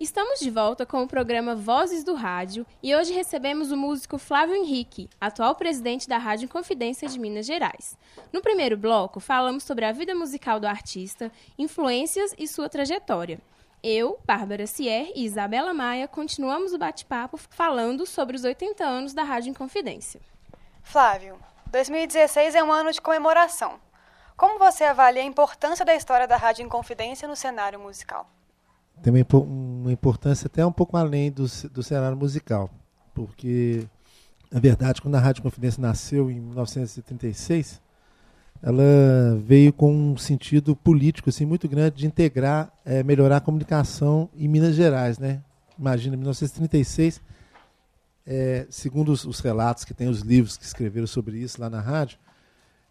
[0.00, 4.54] Estamos de volta com o programa Vozes do Rádio e hoje recebemos o músico Flávio
[4.54, 7.98] Henrique, atual presidente da Rádio Confidência de Minas Gerais.
[8.32, 13.40] No primeiro bloco, falamos sobre a vida musical do artista, influências e sua trajetória.
[13.82, 19.24] Eu, Bárbara Sier e Isabela Maia continuamos o bate-papo falando sobre os 80 anos da
[19.24, 20.20] Rádio Confidência.
[20.80, 21.40] Flávio,
[21.72, 23.80] 2016 é um ano de comemoração.
[24.36, 28.30] Como você avalia a importância da história da Rádio Inconfidência no cenário musical?
[29.02, 32.70] Tem uma importância até um pouco além do, do cenário musical,
[33.14, 33.86] porque,
[34.50, 37.80] na verdade, quando a Rádio Confidência nasceu em 1936,
[38.62, 38.82] ela
[39.44, 44.48] veio com um sentido político assim muito grande de integrar, é, melhorar a comunicação em
[44.48, 45.42] Minas Gerais, né?
[45.78, 47.20] Imagina, em 1936,
[48.26, 51.80] é, segundo os, os, relatos que tem os livros que escreveram sobre isso lá na
[51.80, 52.18] rádio,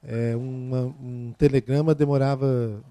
[0.01, 2.81] é, uma, um telegrama demorava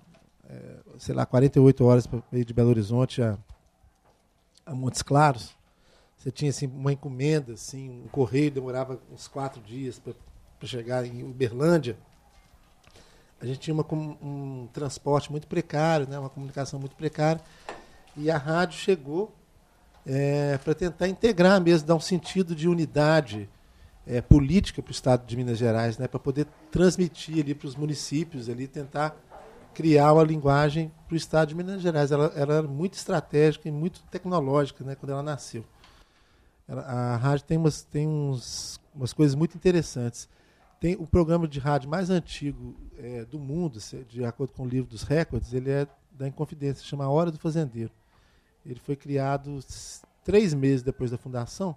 [0.49, 3.37] é, sei lá, 48 horas para de Belo Horizonte a,
[4.65, 5.55] a Montes Claros.
[6.17, 10.15] Você tinha assim, uma encomenda, assim, um correio demorava uns quatro dias para
[10.67, 11.97] chegar em Uberlândia.
[13.41, 17.41] A gente tinha uma, um transporte muito precário, né, uma comunicação muito precária.
[18.17, 19.33] E a rádio chegou
[20.07, 23.49] é, para tentar integrar mesmo, dar um sentido de unidade
[24.07, 27.77] é, política para o estado de Minas Gerais, né, para poder transmitir ali para os
[27.77, 29.15] municípios, ali tentar
[29.77, 32.11] criar uma linguagem para o estado de Minas Gerais.
[32.11, 35.63] Ela, ela, era muito estratégica e muito tecnológica né, quando ela nasceu.
[36.67, 40.31] Ela, a rádio tem, umas, tem uns, umas coisas muito interessantes.
[40.81, 44.89] Tem o programa de rádio mais antigo é, do mundo, de acordo com o livro
[44.89, 47.93] dos recordes, ele é da Inconfidência, chama A Hora do Fazendeiro.
[48.65, 49.59] Ele foi criado
[50.25, 51.77] três meses depois da fundação.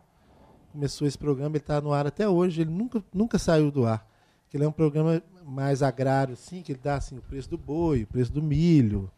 [0.72, 4.09] Começou esse programa, ele está no ar até hoje, ele nunca, nunca saiu do ar
[4.50, 7.58] que ele é um programa mais agrário, assim, que ele dá assim, o preço do
[7.58, 9.11] boi, o preço do milho,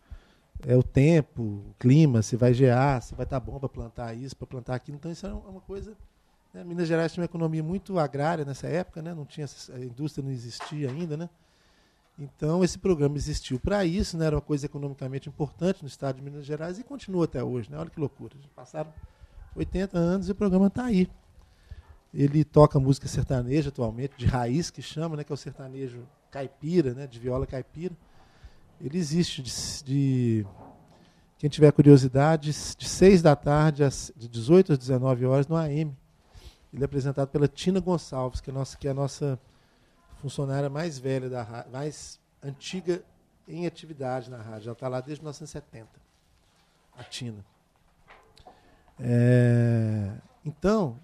[0.65, 4.13] é o tempo, o clima, se vai gear, se vai estar tá bom para plantar
[4.13, 4.97] isso, para plantar aquilo.
[4.97, 5.95] Então isso é uma coisa.
[6.53, 6.63] Né?
[6.63, 9.13] Minas Gerais tinha uma economia muito agrária nessa época, né?
[9.13, 11.29] não tinha a indústria não existia ainda, né?
[12.19, 14.25] Então esse programa existiu para isso, né?
[14.27, 17.71] era uma coisa economicamente importante no estado de Minas Gerais e continua até hoje.
[17.71, 17.77] Né?
[17.77, 18.35] Olha que loucura.
[18.55, 18.93] Passaram
[19.55, 21.09] 80 anos e o programa está aí.
[22.13, 26.93] Ele toca música sertaneja atualmente, de raiz que chama, né, que é o sertanejo caipira,
[26.93, 27.95] né, de viola caipira.
[28.79, 30.47] Ele existe de, de
[31.37, 35.95] quem tiver curiosidade, de 6 da tarde, às, de 18 às 19 horas, no AM.
[36.73, 39.39] Ele é apresentado pela Tina Gonçalves, que é, nossa, que é a nossa
[40.17, 43.03] funcionária mais velha, da mais antiga
[43.47, 44.67] em atividade na rádio.
[44.67, 45.87] Ela está lá desde 1970,
[46.97, 47.45] a Tina.
[48.99, 50.11] É,
[50.45, 50.99] então,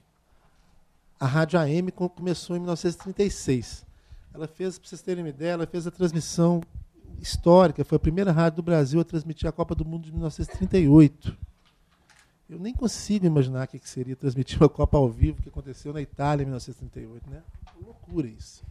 [1.19, 3.85] a Rádio AM começou em 1936.
[4.33, 6.61] Ela fez, para vocês terem uma ideia, ela fez a transmissão
[7.19, 11.35] histórica, foi a primeira rádio do Brasil a transmitir a Copa do Mundo de 1938.
[12.49, 16.01] Eu nem consigo imaginar o que seria transmitir uma Copa ao vivo que aconteceu na
[16.01, 17.29] Itália em 1938.
[17.29, 17.41] Né?
[17.83, 18.63] Loucura isso.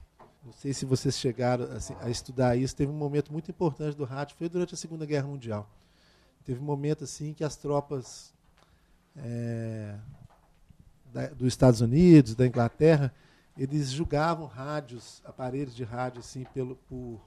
[0.44, 2.76] Não sei se vocês chegaram assim, a estudar isso.
[2.76, 5.68] Teve um momento muito importante do rádio, foi durante a Segunda Guerra Mundial.
[6.44, 8.32] Teve um momento assim que as tropas
[9.16, 9.96] é,
[11.16, 13.12] da, dos Estados Unidos, da Inglaterra,
[13.56, 17.18] eles julgavam rádios, aparelhos de rádio, assim, pelo, por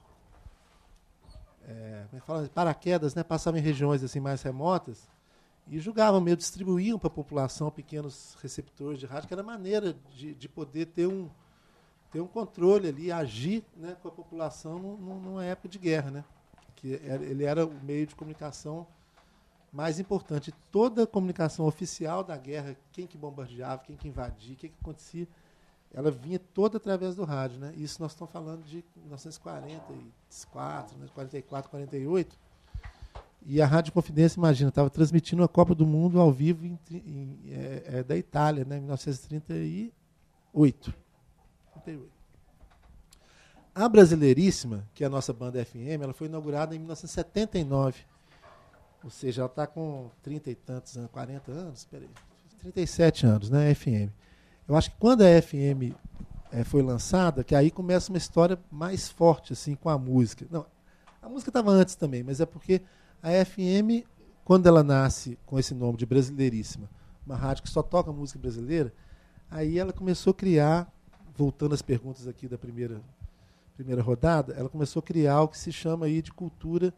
[1.66, 2.48] é, é fala?
[2.48, 3.24] paraquedas, né?
[3.24, 5.08] passavam em regiões assim mais remotas
[5.66, 10.34] e julgavam mesmo, distribuíam para a população pequenos receptores de rádio, que era maneira de,
[10.34, 11.28] de poder ter um,
[12.12, 16.10] ter um controle ali, agir né, com a população numa época de guerra.
[16.12, 16.24] Né?
[16.76, 18.86] Que ele era o meio de comunicação
[19.72, 24.56] mais importante, toda a comunicação oficial da guerra, quem que bombardeava, quem que invadia, o
[24.56, 25.28] que, que acontecia,
[25.92, 27.60] ela vinha toda através do rádio.
[27.60, 27.72] Né?
[27.76, 31.06] Isso nós estamos falando de 1944, né?
[31.14, 32.38] 44, 48.
[33.42, 37.40] E a Rádio Confidência, imagina, estava transmitindo a Copa do Mundo ao vivo em, em,
[37.48, 40.94] é, é, da Itália, né, em 1938.
[41.84, 42.10] 38.
[43.74, 48.04] A Brasileiríssima, que é a nossa banda FM, ela foi inaugurada em 1979
[49.02, 52.08] ou seja, ela está com 30 e tantos anos, 40 anos, peraí,
[52.60, 54.10] 37 anos, né, FM.
[54.68, 55.94] Eu acho que quando a FM
[56.52, 60.46] é, foi lançada, que aí começa uma história mais forte assim com a música.
[60.50, 60.66] Não,
[61.22, 62.82] a música estava antes também, mas é porque
[63.22, 64.06] a FM,
[64.44, 66.88] quando ela nasce com esse nome de Brasileiríssima,
[67.24, 68.92] uma rádio que só toca música brasileira,
[69.50, 70.92] aí ela começou a criar,
[71.36, 73.00] voltando às perguntas aqui da primeira,
[73.76, 76.92] primeira rodada, ela começou a criar o que se chama aí de cultura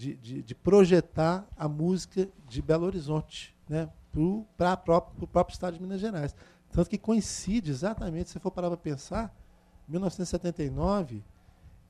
[0.00, 3.86] de, de, de projetar a música de Belo Horizonte né,
[4.56, 4.72] para
[5.20, 6.34] o próprio estado de Minas Gerais.
[6.72, 9.36] Tanto que coincide exatamente, se for parar para pensar,
[9.86, 11.22] 1979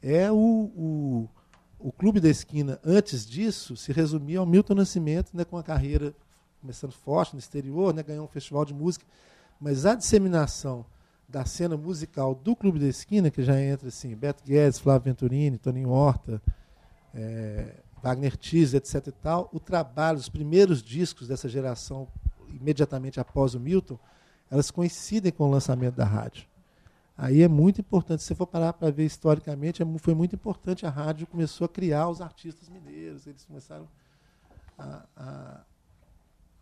[0.02, 1.28] é o, o,
[1.78, 6.12] o Clube da Esquina, antes disso, se resumia ao Milton Nascimento, né, com a carreira
[6.60, 9.06] começando forte no exterior, né, ganhou um festival de música,
[9.60, 10.84] mas a disseminação
[11.28, 15.58] da cena musical do Clube da Esquina, que já entra assim, Beto Guedes, Flávio Venturini,
[15.58, 16.42] Toninho Horta,
[17.14, 19.08] é, Wagner Tiz, etc.
[19.08, 22.08] E tal, o trabalho, os primeiros discos dessa geração,
[22.48, 23.98] imediatamente após o Milton,
[24.50, 26.46] elas coincidem com o lançamento da rádio.
[27.16, 30.86] Aí é muito importante, se você for parar para ver historicamente, é foi muito importante
[30.86, 33.86] a rádio começou a criar os artistas mineiros, eles começaram
[34.78, 35.60] a, a,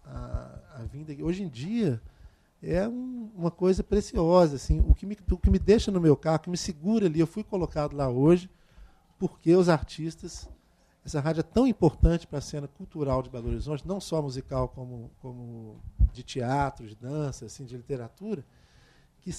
[0.05, 1.25] a, a.
[1.25, 2.03] Hoje em dia
[2.61, 6.17] é um, uma coisa preciosa, assim, o que, me, o que me deixa no meu
[6.17, 8.51] carro, o que me segura ali, eu fui colocado lá hoje,
[9.17, 10.49] porque os artistas
[11.09, 14.69] essa rádio é tão importante para a cena cultural de Belo Horizonte, não só musical,
[14.69, 15.77] como, como
[16.13, 18.45] de teatro, de dança, assim, de literatura,
[19.21, 19.31] que,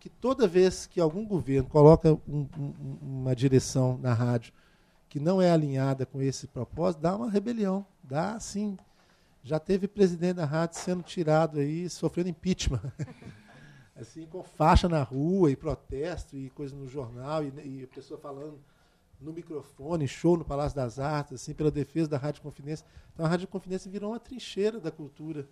[0.00, 4.54] que toda vez que algum governo coloca um, um, uma direção na rádio
[5.08, 7.86] que não é alinhada com esse propósito, dá uma rebelião.
[8.02, 8.76] Dá, assim.
[9.42, 12.80] Já teve presidente da rádio sendo tirado aí, sofrendo impeachment.
[13.94, 18.18] assim, com faixa na rua e protesto e coisa no jornal e, e a pessoa
[18.18, 18.58] falando
[19.20, 22.86] no microfone, show no Palácio das Artes, assim, pela defesa da Rádio Confidência.
[23.12, 25.48] Então a Rádio Confidência virou uma trincheira da cultura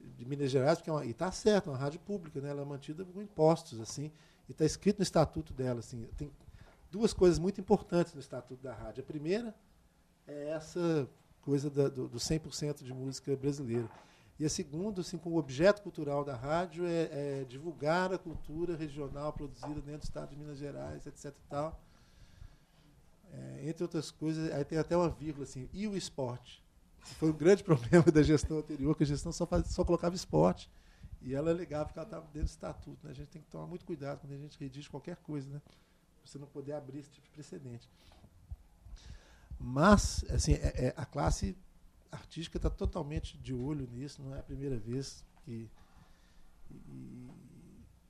[0.00, 2.50] de Minas Gerais, porque é uma, e está certo, é uma rádio pública, né?
[2.50, 4.12] ela é mantida com impostos, assim,
[4.48, 5.80] e está escrito no estatuto dela.
[5.80, 6.30] Assim, tem
[6.90, 9.02] duas coisas muito importantes no estatuto da rádio.
[9.02, 9.54] A primeira
[10.26, 11.08] é essa
[11.40, 13.88] coisa da, do, do 100% de música brasileira.
[14.38, 19.32] E a segunda, assim, o objeto cultural da rádio, é, é divulgar a cultura regional
[19.32, 21.26] produzida dentro do estado de Minas Gerais, etc.
[21.26, 21.80] E tal
[23.32, 26.62] é, entre outras coisas, aí tem até uma vírgula assim, e o esporte?
[27.18, 30.70] Foi um grande problema da gestão anterior, que a gestão só, faz, só colocava esporte.
[31.20, 33.06] E ela alegava que ela estava dentro do estatuto.
[33.06, 33.10] Né?
[33.10, 35.60] A gente tem que tomar muito cuidado quando a gente redige qualquer coisa, né?
[36.24, 37.88] você não poder abrir esse tipo de precedente.
[39.58, 41.56] Mas, assim, é, é, a classe
[42.10, 45.70] artística está totalmente de olho nisso, não é a primeira vez que.
[46.70, 47.28] E,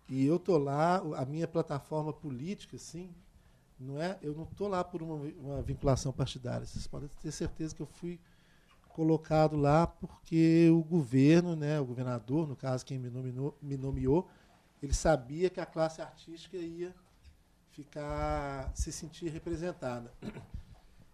[0.08, 3.14] e eu estou lá, a minha plataforma política, assim,
[3.84, 6.66] não é, eu não estou lá por uma, uma, vinculação partidária.
[6.66, 8.18] Vocês podem ter certeza que eu fui
[8.88, 14.28] colocado lá porque o governo, né, o governador, no caso quem me nomeou, me nomeou,
[14.82, 16.94] ele sabia que a classe artística ia
[17.70, 20.12] ficar se sentir representada.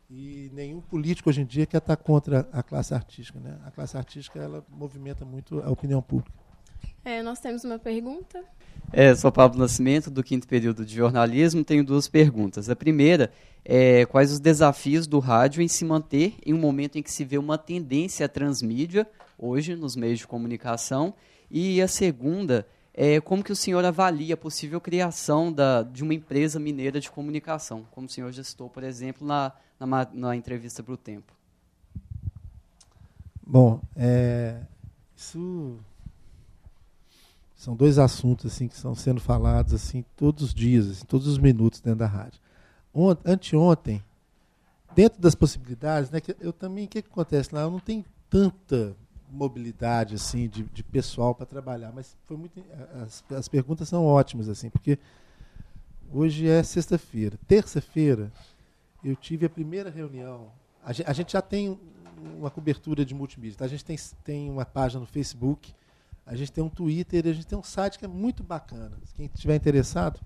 [0.08, 3.60] E nenhum político hoje em dia quer estar contra a classe artística, né?
[3.64, 6.36] A classe artística ela movimenta muito a opinião pública.
[7.04, 8.44] É, nós temos uma pergunta.
[8.92, 11.64] É, sou Pablo Nascimento, do quinto período de jornalismo.
[11.64, 12.68] Tenho duas perguntas.
[12.68, 13.30] A primeira
[13.64, 17.24] é quais os desafios do rádio em se manter em um momento em que se
[17.24, 19.06] vê uma tendência à transmídia,
[19.38, 21.14] hoje, nos meios de comunicação.
[21.50, 26.14] E a segunda é como que o senhor avalia a possível criação da, de uma
[26.14, 30.82] empresa mineira de comunicação, como o senhor já citou, por exemplo, na, na, na entrevista
[30.82, 31.32] para o Tempo.
[33.46, 34.60] Bom, é,
[35.16, 35.78] isso
[37.60, 41.36] são dois assuntos assim que estão sendo falados assim todos os dias, assim, todos os
[41.36, 42.40] minutos dentro da rádio.
[42.94, 44.02] Ont, anteontem,
[44.94, 47.60] dentro das possibilidades, né, eu também, o que, que acontece lá?
[47.60, 48.96] Eu não tenho tanta
[49.30, 52.64] mobilidade assim de, de pessoal para trabalhar, mas foi muito
[53.02, 54.98] as, as perguntas são ótimas assim, porque
[56.10, 58.32] hoje é sexta-feira, terça-feira
[59.04, 60.48] eu tive a primeira reunião.
[60.82, 61.78] A gente, a gente já tem
[62.38, 63.66] uma cobertura de multimídia, tá?
[63.66, 65.74] a gente tem, tem uma página no Facebook
[66.30, 68.96] a gente tem um Twitter, a gente tem um site que é muito bacana.
[69.14, 70.20] Quem estiver interessado,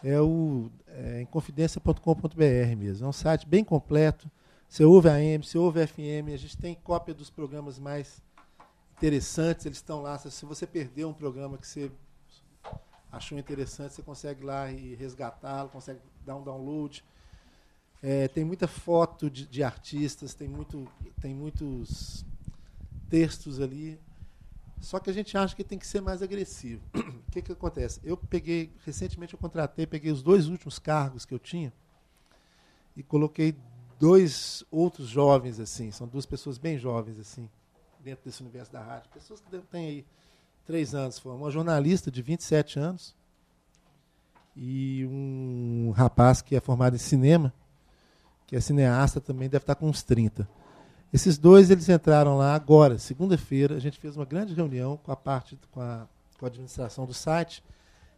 [0.00, 3.04] é o é, inconfidencia.com.br mesmo.
[3.04, 4.30] É um site bem completo.
[4.68, 8.22] Você ouve AM, você ouve FM, a gente tem cópia dos programas mais
[8.96, 10.16] interessantes, eles estão lá.
[10.18, 11.90] Se você perdeu um programa que você
[13.10, 17.04] achou interessante, você consegue lá e resgatá-lo, consegue dar um download.
[18.00, 20.86] É, tem muita foto de, de, artistas, tem, muito,
[21.20, 22.24] tem muitos
[23.10, 23.98] textos ali.
[24.80, 26.82] Só que a gente acha que tem que ser mais agressivo.
[27.26, 27.98] O que, que acontece?
[28.04, 31.72] Eu peguei, recentemente eu contratei, peguei os dois últimos cargos que eu tinha
[32.96, 33.56] e coloquei
[33.98, 37.50] dois outros jovens, assim, são duas pessoas bem jovens, assim,
[37.98, 39.10] dentro desse universo da rádio.
[39.12, 40.06] Pessoas que têm aí
[40.64, 41.18] três anos.
[41.18, 43.14] Foi uma jornalista de 27 anos
[44.56, 47.52] e um rapaz que é formado em cinema,
[48.46, 50.48] que é cineasta também, deve estar com uns 30.
[51.14, 53.76] Esses dois eles entraram lá agora, segunda-feira.
[53.76, 57.14] A gente fez uma grande reunião com a parte com a, com a administração do
[57.14, 57.62] site,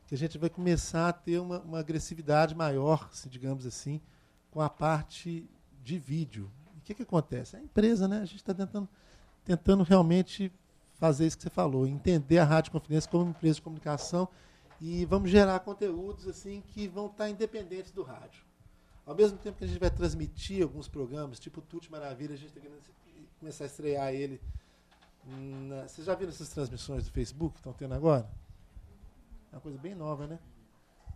[0.07, 4.01] que a gente vai começar a ter uma, uma agressividade maior, se digamos assim,
[4.51, 5.47] com a parte
[5.85, 6.51] de vídeo.
[6.75, 7.55] o que, que acontece?
[7.55, 8.23] A empresa, né?
[8.23, 8.89] A gente está tentando,
[9.45, 10.51] tentando realmente
[10.95, 14.27] fazer isso que você falou, entender a Rádio Confidência como empresa de comunicação
[14.81, 18.46] e vamos gerar conteúdos assim que vão estar independentes do rádio.
[19.07, 22.49] Ao mesmo tempo que a gente vai transmitir alguns programas, tipo Tuti Maravilha, a gente
[22.49, 22.83] está querendo
[23.39, 24.41] começar a estrear ele
[25.25, 28.29] Na, vocês já viram essas transmissões do Facebook que estão tendo agora?
[29.53, 30.39] É uma coisa bem nova, né?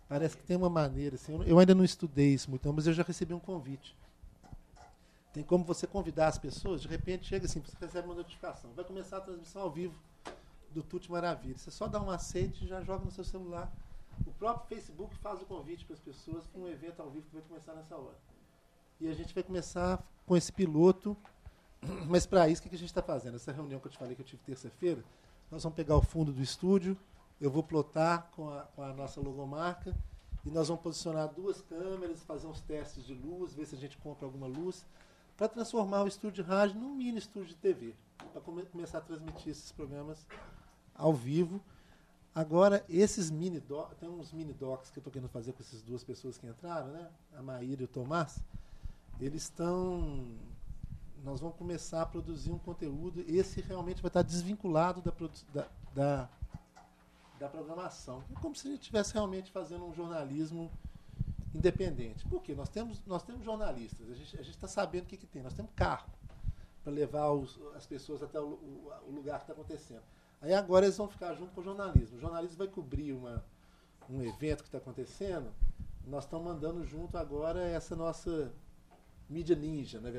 [0.09, 3.02] Parece que tem uma maneira, assim, eu ainda não estudei isso muito, mas eu já
[3.02, 3.97] recebi um convite.
[5.32, 8.73] Tem como você convidar as pessoas, de repente chega assim, você recebe uma notificação.
[8.75, 9.94] Vai começar a transmissão ao vivo
[10.70, 11.56] do Tute Maravilha.
[11.56, 13.73] Você só dá um aceite e já joga no seu celular.
[14.27, 17.35] O próprio Facebook faz o convite para as pessoas para um evento ao vivo que
[17.35, 18.17] vai começar nessa hora.
[19.00, 21.17] E a gente vai começar com esse piloto.
[22.09, 23.37] Mas para isso, o que a gente está fazendo?
[23.37, 25.03] Essa reunião que eu te falei que eu tive terça-feira,
[25.50, 26.97] nós vamos pegar o fundo do estúdio,
[27.41, 29.97] eu vou plotar com a, com a nossa logomarca
[30.45, 33.97] e nós vamos posicionar duas câmeras, fazer uns testes de luz, ver se a gente
[33.99, 34.85] compra alguma luz
[35.37, 37.95] para transformar o estúdio de rádio num mini estúdio de TV,
[38.31, 40.27] para come começar a transmitir esses programas
[40.95, 41.62] ao vivo.
[42.34, 45.82] Agora, esses mini docs, tem uns mini docs que eu estou querendo fazer com essas
[45.82, 47.10] duas pessoas que entraram, né?
[47.37, 48.40] A Maíra e o Tomás.
[49.20, 50.28] Eles estão.
[51.25, 53.25] Nós vamos começar a produzir um conteúdo.
[53.26, 55.12] Esse realmente vai estar desvinculado da,
[55.52, 56.28] da, da,
[57.38, 58.22] da programação.
[58.30, 60.70] É como se a gente estivesse realmente fazendo um jornalismo
[61.54, 62.26] independente.
[62.26, 62.54] Por quê?
[62.54, 65.42] Nós temos, nós temos jornalistas, a gente está sabendo o que, que tem.
[65.42, 66.08] Nós temos carro
[66.82, 70.02] para levar os, as pessoas até o, o, o lugar que está acontecendo.
[70.40, 72.16] Aí agora eles vão ficar junto com o jornalismo.
[72.16, 73.44] O jornalismo vai cobrir uma,
[74.09, 75.49] um evento que está acontecendo.
[76.06, 78.50] Nós estamos mandando junto agora essa nossa
[79.28, 80.00] mídia ninja.
[80.00, 80.11] Né?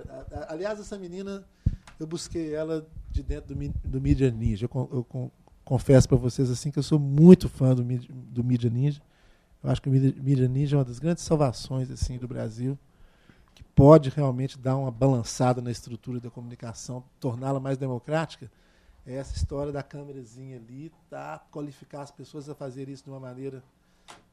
[0.47, 1.45] Aliás, essa menina,
[1.99, 4.69] eu busquei ela de dentro do, do mídia ninja.
[4.71, 5.31] Eu, eu
[5.65, 9.01] confesso para vocês assim que eu sou muito fã do, do mídia ninja.
[9.63, 12.77] Eu acho que o Mídia Ninja é uma das grandes salvações assim do Brasil,
[13.53, 18.51] que pode realmente dar uma balançada na estrutura da comunicação, torná-la mais democrática.
[19.05, 21.39] É essa história da câmerazinha ali, tá?
[21.51, 23.63] Qualificar as pessoas a fazer isso de uma maneira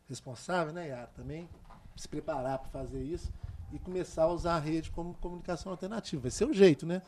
[0.09, 1.11] responsável, né, Yara?
[1.15, 1.49] Também
[1.97, 3.33] se preparar para fazer isso
[3.73, 6.23] e começar a usar a rede como comunicação alternativa.
[6.23, 7.03] Vai ser o jeito, né?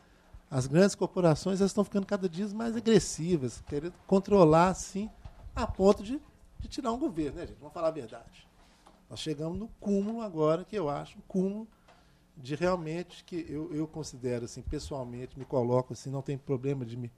[0.49, 5.09] As grandes corporações estão ficando cada dia mais agressivas, querendo controlar, assim,
[5.55, 6.21] a ponto de
[6.61, 7.57] de tirar um governo, né, gente?
[7.57, 8.47] Vamos falar a verdade.
[9.09, 11.67] Nós chegamos no cúmulo agora, que eu acho, um cúmulo
[12.37, 16.95] de realmente que eu, eu considero, assim, pessoalmente, me coloco assim, não tem problema de
[16.95, 17.11] me,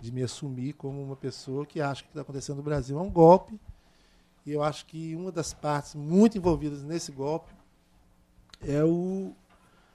[0.00, 3.10] de me assumir como uma pessoa que acha que está acontecendo no Brasil é um
[3.10, 3.60] golpe.
[4.46, 7.52] E eu acho que uma das partes muito envolvidas nesse golpe
[8.60, 9.32] é o,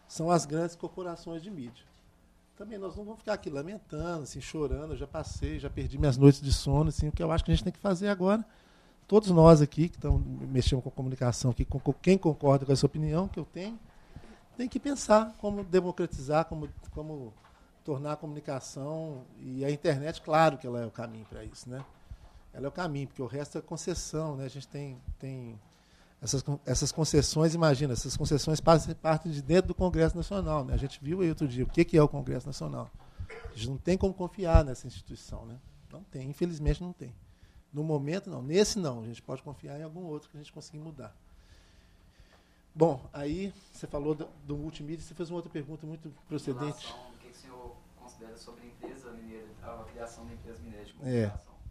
[0.08, 1.86] são as grandes corporações de mídia.
[2.56, 4.94] Também nós não vamos ficar aqui lamentando, assim, chorando.
[4.94, 6.90] Eu já passei, já perdi minhas noites de sono.
[6.90, 8.46] Assim, o que eu acho que a gente tem que fazer agora
[9.08, 13.28] todos nós aqui que estamos mexendo com comunicação, que com, quem concorda com essa opinião
[13.28, 13.80] que eu tenho,
[14.56, 17.34] tem que pensar como democratizar, como, como
[17.84, 21.84] tornar a comunicação e a internet, claro que ela é o caminho para isso, né?
[22.54, 24.46] Ela é o caminho, porque o resto é concessão, né?
[24.46, 25.60] A gente tem, tem
[26.22, 30.74] essas, essas concessões, imagina, essas concessões partem de dentro do Congresso Nacional, né?
[30.74, 32.90] A gente viu aí outro dia o que, que é o Congresso Nacional.
[33.30, 35.60] A gente não tem como confiar nessa instituição, né?
[35.92, 37.14] Não tem, infelizmente não tem.
[37.74, 38.42] No momento, não.
[38.42, 39.02] Nesse, não.
[39.02, 41.16] A gente pode confiar em algum outro que a gente conseguir mudar.
[42.76, 46.88] Bom, aí você falou do, do multimídia, você fez uma outra pergunta muito procedente.
[46.88, 47.13] Relação,
[48.24, 50.96] considera sobre a empresa mineira, a criação da empresa mineira de é.
[50.96, 51.54] comunicação?
[51.60, 51.64] É.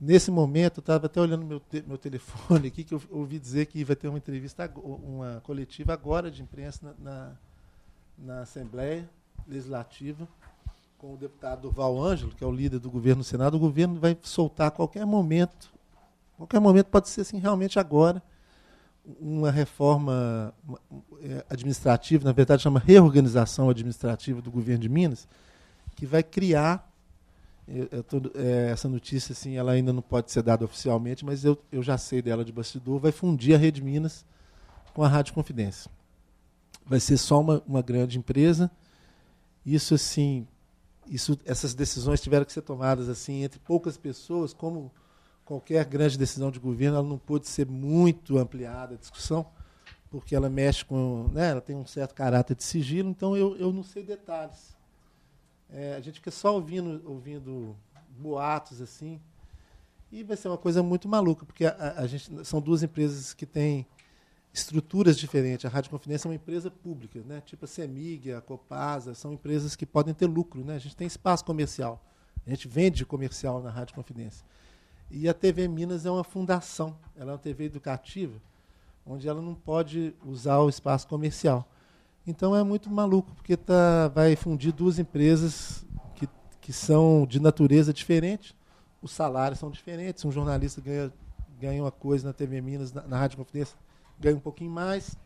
[0.00, 3.66] Nesse momento, eu estava até olhando meu, te, meu telefone aqui, que eu ouvi dizer
[3.66, 7.36] que vai ter uma entrevista, uma coletiva agora de imprensa na, na,
[8.18, 9.08] na Assembleia
[9.46, 10.26] Legislativa
[10.98, 14.00] com o deputado Val Ângelo, que é o líder do governo no Senado, o governo
[14.00, 15.70] vai soltar a qualquer momento,
[16.36, 18.20] qualquer momento pode ser assim realmente agora,
[19.20, 20.52] uma reforma
[21.22, 25.28] é, administrativa, na verdade chama reorganização administrativa do governo de Minas,
[25.98, 26.88] que vai criar
[27.66, 31.44] eu, eu tô, é, essa notícia assim, ela ainda não pode ser dada oficialmente, mas
[31.44, 34.24] eu, eu já sei dela de bastidor, vai fundir a Rede Minas
[34.94, 35.90] com a Rádio Confidência.
[36.86, 38.70] Vai ser só uma, uma grande empresa.
[39.66, 40.46] Isso assim
[41.06, 44.92] isso, essas decisões tiveram que ser tomadas assim entre poucas pessoas, como
[45.44, 49.46] qualquer grande decisão de governo, ela não pôde ser muito ampliada a discussão,
[50.10, 53.72] porque ela mexe com, né, ela tem um certo caráter de sigilo, então eu, eu
[53.72, 54.77] não sei detalhes.
[55.70, 57.76] É, a gente fica só ouvindo, ouvindo
[58.18, 59.20] boatos assim,
[60.10, 63.44] e vai ser uma coisa muito maluca, porque a, a, gente são duas empresas que
[63.44, 63.86] têm
[64.52, 65.66] estruturas diferentes.
[65.66, 67.42] A Rádio Confidência é uma empresa pública, né?
[67.44, 70.64] tipo a CEMIG, a Copasa, são empresas que podem ter lucro.
[70.64, 70.76] Né?
[70.76, 72.02] A gente tem espaço comercial,
[72.46, 74.44] a gente vende comercial na Rádio Confidência.
[75.10, 78.40] E a TV Minas é uma fundação, ela é uma TV educativa,
[79.06, 81.66] onde ela não pode usar o espaço comercial.
[82.28, 85.82] Então é muito maluco, porque tá, vai fundir duas empresas
[86.14, 86.28] que,
[86.60, 88.54] que são de natureza diferente,
[89.00, 90.26] os salários são diferentes.
[90.26, 91.10] Um jornalista ganha,
[91.58, 93.74] ganha uma coisa na TV Minas, na, na Rádio Confidência,
[94.20, 95.16] ganha um pouquinho mais.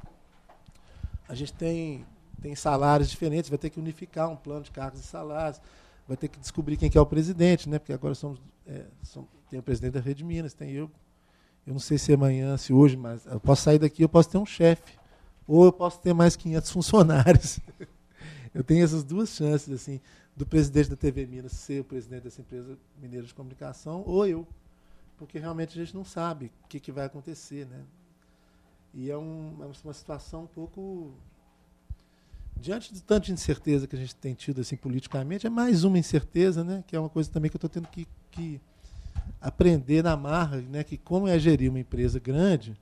[1.29, 2.07] A gente tem,
[2.41, 5.61] tem salários diferentes, vai ter que unificar um plano de cargos e salários.
[6.07, 7.81] vai ter que descobrir quem que é o presidente, né?
[7.81, 10.89] Porque agora somos, é, somos, tem o presidente da Rede Minas, tem eu.
[11.67, 14.39] Eu não sei se amanhã, se hoje, mas eu posso sair daqui, eu posso ter
[14.39, 15.02] um chefe.
[15.47, 17.61] Ou eu posso ter mais 500 funcionários.
[18.55, 20.01] eu tenho essas duas chances, assim,
[20.37, 24.47] do presidente da TV Minas ser o presidente dessa empresa mineira de comunicação, ou eu.
[25.19, 27.85] Porque realmente a gente não sabe o que, que vai acontecer, né?
[28.95, 31.15] E é um, é uma situação um pouco
[32.57, 36.63] diante de tanta incerteza que a gente tem tido assim politicamente, é mais uma incerteza,
[36.63, 36.85] né?
[36.87, 38.61] Que é uma coisa também que eu estou tendo que, que,
[39.41, 40.85] aprender na marra, né?
[40.85, 42.77] Que como é gerir uma empresa grande,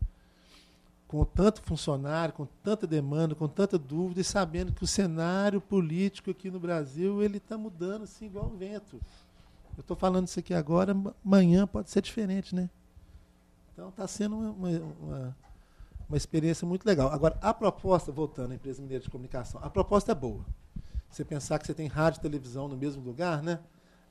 [1.11, 6.31] com tanto funcionário, com tanta demanda, com tanta dúvida, e sabendo que o cenário político
[6.31, 9.01] aqui no Brasil ele está mudando assim igual o vento.
[9.77, 12.71] Eu estou falando isso aqui agora, amanhã pode ser diferente, né?
[13.73, 15.37] Então está sendo uma, uma,
[16.09, 17.11] uma experiência muito legal.
[17.11, 20.47] Agora, a proposta, voltando à empresa mineira de comunicação, a proposta é boa.
[21.11, 23.59] Você pensar que você tem rádio e televisão no mesmo lugar, né?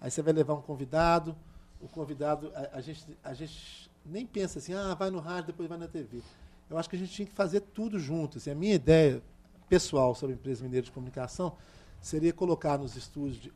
[0.02, 1.34] Aí você vai levar um convidado,
[1.80, 5.70] o convidado, a, a, gente, a gente nem pensa assim, ah, vai no rádio, depois
[5.70, 6.22] vai na TV.
[6.70, 8.38] Eu acho que a gente tinha que fazer tudo junto.
[8.38, 9.22] Assim, a minha ideia
[9.68, 11.56] pessoal sobre a empresa mineira de comunicação
[12.02, 13.54] seria colocar nos estúdios, de,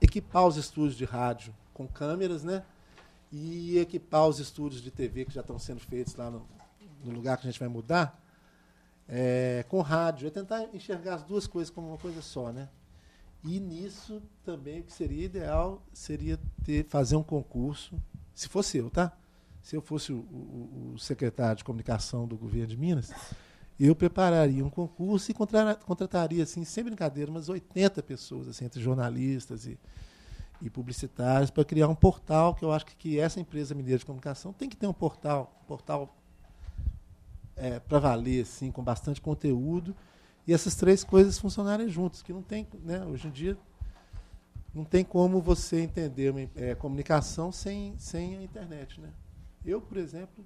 [0.00, 2.64] equipar os estúdios de rádio com câmeras, né?
[3.30, 6.46] E equipar os estúdios de TV que já estão sendo feitos lá no,
[7.04, 8.20] no lugar que a gente vai mudar,
[9.08, 10.28] é, com rádio.
[10.28, 12.68] É tentar enxergar as duas coisas como uma coisa só, né?
[13.44, 18.00] E nisso também o que seria ideal seria ter, fazer um concurso,
[18.34, 19.16] se fosse eu, tá?
[19.62, 23.12] Se eu fosse o, o, o secretário de comunicação do governo de Minas,
[23.78, 29.66] eu prepararia um concurso e contrataria, assim, sem brincadeira, umas 80 pessoas, assim, entre jornalistas
[29.66, 29.78] e,
[30.60, 34.04] e publicitários, para criar um portal que eu acho que, que essa empresa mineira de
[34.04, 36.16] comunicação tem que ter um portal, um portal
[37.56, 39.96] é, para valer, assim, com bastante conteúdo,
[40.46, 43.56] e essas três coisas funcionarem juntas, que não tem, né, hoje em dia,
[44.74, 49.00] não tem como você entender uma é, comunicação sem, sem a internet.
[49.00, 49.08] Né?
[49.64, 50.44] Eu, por exemplo,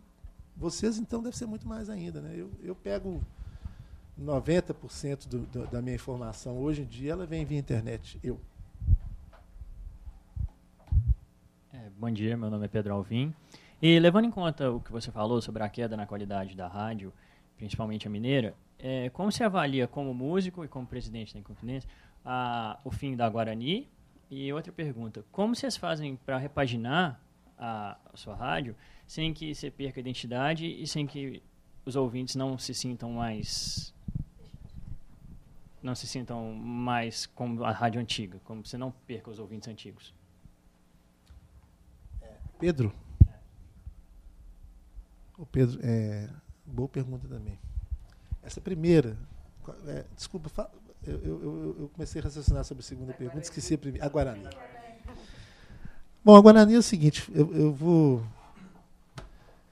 [0.57, 2.21] vocês então deve ser muito mais ainda.
[2.21, 2.35] Né?
[2.37, 3.23] Eu, eu pego
[4.21, 8.19] 90% do, do, da minha informação hoje em dia, ela vem via internet.
[8.23, 8.39] Eu.
[11.73, 13.35] É, bom dia, meu nome é Pedro Alvim.
[13.81, 17.13] E levando em conta o que você falou sobre a queda na qualidade da rádio,
[17.57, 21.89] principalmente a mineira, é, como se avalia como músico e como presidente da Inconfidência
[22.25, 23.89] a, o fim da Guarani?
[24.31, 27.21] E outra pergunta, como vocês fazem para repaginar
[27.57, 28.75] a, a, sua rádio
[29.07, 31.43] sem que você perca a identidade e sem que
[31.85, 33.95] os ouvintes não se sintam mais
[35.83, 40.13] não se sintam mais como a rádio antiga, como você não perca os ouvintes antigos?
[42.59, 42.93] Pedro,
[45.39, 46.29] o Pedro, é,
[46.65, 47.57] boa pergunta também.
[48.43, 49.17] Essa primeira,
[49.87, 50.71] é, desculpa,
[51.05, 54.07] eu, eu, eu, comecei a raciocinar sobre a segunda pergunta, esqueci a primeira.
[54.07, 54.49] A Guarani.
[56.25, 58.27] Bom, a Guarani é o seguinte, eu, eu vou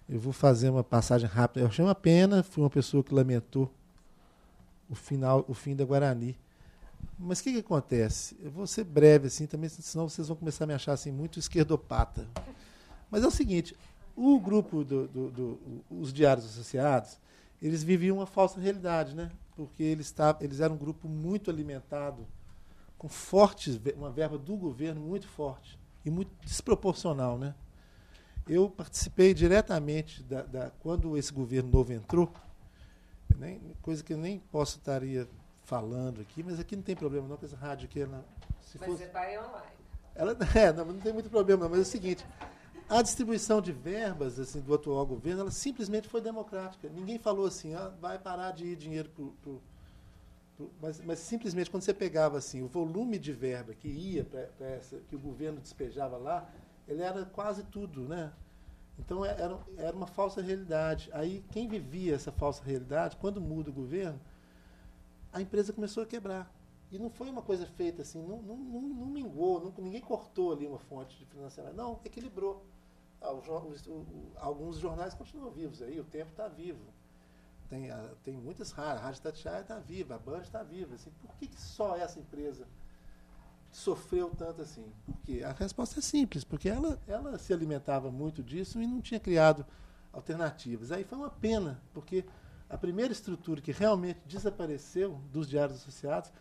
[0.08, 1.60] eu vou fazer uma passagem rápida.
[1.60, 3.70] Eu achei uma pena, fui uma pessoa que lamentou
[4.88, 6.36] o final, o fim da Guarani.
[7.18, 8.36] Mas o que, que acontece?
[8.42, 11.38] Eu vou ser breve assim também, senão vocês vão começar a me achar assim muito
[11.38, 12.26] esquerdopata.
[13.10, 13.76] Mas é o seguinte,
[14.16, 17.18] o grupo do, do, do, diários associados,
[17.60, 19.30] eles viviam uma falsa realidade, né?
[19.56, 22.26] Porque eles, tavam, eles eram um grupo muito alimentado,
[22.98, 27.54] com fortes, uma verba do governo muito forte e muito desproporcional, né?
[28.48, 32.32] Eu participei diretamente da, da quando esse governo novo entrou,
[33.36, 35.28] nem, coisa que eu nem posso estaria
[35.64, 38.24] falando aqui, mas aqui não tem problema não, com essa rádio aqui, ela,
[38.60, 39.66] se mas fosse, você vai online.
[40.14, 42.24] Ela, é, não, não tem muito problema, não, mas é o seguinte,
[42.88, 46.88] a distribuição de verbas assim, do atual governo ela simplesmente foi democrática.
[46.88, 49.52] Ninguém falou assim, ah, vai parar de ir dinheiro para
[50.80, 54.98] mas, mas, simplesmente quando você pegava assim o volume de verba que ia para essa
[55.08, 56.48] que o governo despejava lá,
[56.86, 58.32] ele era quase tudo, né?
[58.98, 61.10] Então é, era, era uma falsa realidade.
[61.12, 64.20] Aí quem vivia essa falsa realidade, quando muda o governo,
[65.32, 66.52] a empresa começou a quebrar.
[66.92, 70.52] E não foi uma coisa feita assim, não, não, não, não mingou, não, ninguém cortou
[70.52, 72.64] ali uma fonte de financiamento, não, equilibrou.
[73.20, 76.84] Ah, os, o, alguns jornais continuam vivos aí, o tempo está vivo.
[77.68, 80.94] Tem, a, ah, tem muitas raras, a Rádio Tatiaia está viva, a Band está viva.
[80.94, 82.68] Assim, por que, que só essa empresa
[83.76, 84.84] sofreu tanto assim?
[85.04, 85.42] Por quê?
[85.44, 89.66] A resposta é simples, porque ela, ela se alimentava muito disso e não tinha criado
[90.12, 90.92] alternativas.
[90.92, 92.24] Aí foi uma pena, porque
[92.70, 96.32] a primeira estrutura que realmente desapareceu dos diários associados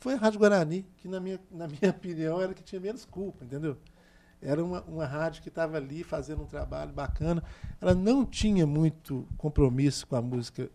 [0.00, 3.44] foi a Rádio Guarani, que na minha, na minha opinião era que tinha menos culpa,
[3.44, 3.76] entendeu?
[4.40, 7.42] Era uma, uma rádio que estava ali fazendo um trabalho bacana.
[7.80, 10.70] Ela não tinha muito compromisso com a música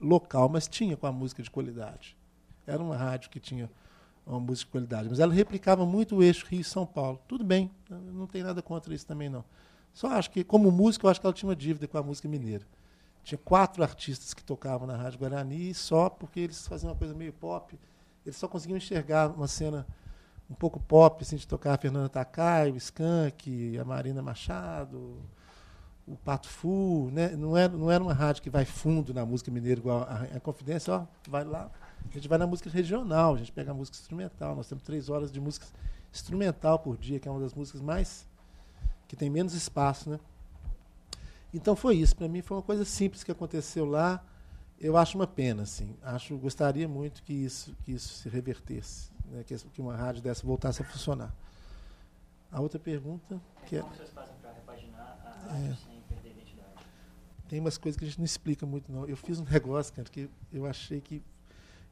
[0.00, 2.16] local, mas tinha com a música de qualidade.
[2.66, 3.68] Era uma rádio que tinha
[4.28, 5.08] uma música de qualidade.
[5.08, 7.18] Mas ela replicava muito o eixo Rio-São Paulo.
[7.26, 9.44] Tudo bem, não tem nada contra isso também, não.
[9.92, 12.28] Só acho que, como música, eu acho que ela tinha uma dívida com a música
[12.28, 12.64] mineira.
[13.24, 17.32] Tinha quatro artistas que tocavam na Rádio Guarani, só porque eles faziam uma coisa meio
[17.32, 17.78] pop.
[18.24, 19.86] Eles só conseguiam enxergar uma cena
[20.48, 25.16] um pouco pop, assim, de tocar a Fernanda Takai, o Skank, a Marina Machado,
[26.06, 27.10] o Pato Fu.
[27.12, 27.30] Né?
[27.30, 30.40] Não, era, não era uma rádio que vai fundo na música mineira igual a, a
[30.40, 31.70] Confidência, ó, vai lá.
[32.10, 34.56] A gente vai na música regional, a gente pega a música instrumental.
[34.56, 35.66] Nós temos três horas de música
[36.12, 38.26] instrumental por dia, que é uma das músicas mais.
[39.06, 40.20] que tem menos espaço, né?
[41.52, 42.14] Então foi isso.
[42.14, 44.24] Para mim foi uma coisa simples que aconteceu lá.
[44.80, 45.96] Eu acho uma pena, assim.
[46.02, 49.42] Acho, gostaria muito que isso, que isso se revertesse, né?
[49.44, 51.34] que, que uma rádio dessa voltasse a funcionar.
[52.50, 53.40] A outra pergunta.
[53.66, 56.70] Que é, Como vocês fazem para repaginar a rádio é, sem perder a identidade?
[57.48, 59.04] Tem umas coisas que a gente não explica muito, não.
[59.06, 61.22] Eu fiz um negócio, cara, que eu achei que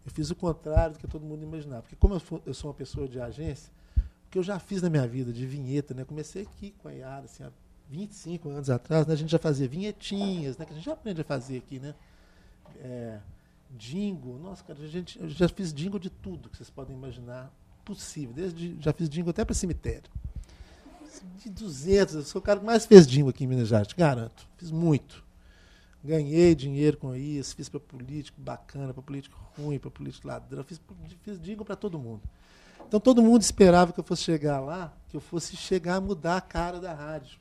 [0.07, 1.83] eu fiz o contrário do que todo mundo imaginava.
[1.83, 4.81] Porque como eu, for, eu sou uma pessoa de agência, o que eu já fiz
[4.81, 6.05] na minha vida de vinheta, né?
[6.05, 7.51] Comecei aqui com a Yara, assim, há
[7.90, 9.14] 25 anos atrás, né?
[9.14, 10.64] a gente já fazia vinhetinhas, né?
[10.64, 11.92] Que a gente já aprende a fazer aqui, né?
[12.79, 13.19] É,
[13.77, 17.53] jingle, nossa, cara, a gente, eu já fiz jingle de tudo que vocês podem imaginar
[17.85, 18.33] possível.
[18.33, 20.09] Desde, já fiz jingle até para cemitério.
[21.42, 23.97] De 200, eu sou o cara que mais fez jingle aqui em Minas Gerais, te
[23.97, 24.47] garanto.
[24.57, 25.26] Fiz muito.
[26.07, 30.81] Ganhei dinheiro com isso, fiz para político bacana, para político ruim, para político ladrão, fiz,
[31.23, 32.23] fiz digo para todo mundo.
[32.87, 36.37] Então todo mundo esperava que eu fosse chegar lá, que eu fosse chegar a mudar
[36.37, 37.40] a cara da rádio.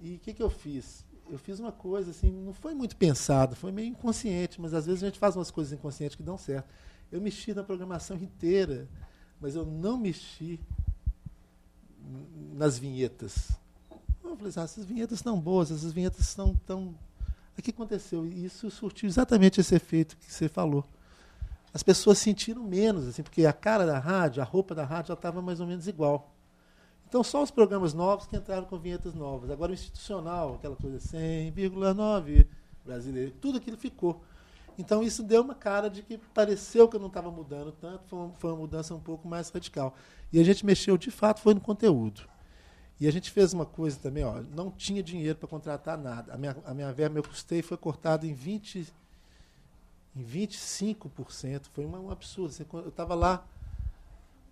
[0.00, 1.04] E o que, que eu fiz?
[1.30, 5.02] Eu fiz uma coisa assim, não foi muito pensado, foi meio inconsciente, mas às vezes
[5.02, 6.66] a gente faz umas coisas inconscientes que dão certo.
[7.10, 8.88] Eu mexi na programação inteira,
[9.38, 10.58] mas eu não mexi
[12.54, 13.52] nas vinhetas.
[14.24, 16.94] Eu falei assim, ah, essas vinhetas estão boas, essas vinhetas estão tão
[17.58, 18.26] o que aconteceu?
[18.26, 20.84] Isso surtiu exatamente esse efeito que você falou.
[21.74, 25.14] As pessoas sentiram menos, assim, porque a cara da rádio, a roupa da rádio já
[25.14, 26.30] estava mais ou menos igual.
[27.08, 29.50] Então, só os programas novos que entraram com vinhetas novas.
[29.50, 32.46] Agora, o institucional, aquela coisa 100,9
[32.84, 34.22] brasileiro, tudo aquilo ficou.
[34.78, 38.18] Então, isso deu uma cara de que pareceu que eu não estava mudando tanto, foi
[38.18, 39.94] uma, foi uma mudança um pouco mais radical.
[40.32, 42.22] E a gente mexeu, de fato, foi no conteúdo.
[43.02, 46.32] E a gente fez uma coisa também, ó, não tinha dinheiro para contratar nada.
[46.32, 48.86] A minha, a minha verba, meu custeio foi cortado em 20
[50.14, 51.62] em 25%.
[51.74, 52.50] Foi um absurdo.
[52.50, 53.44] Assim, eu estava lá,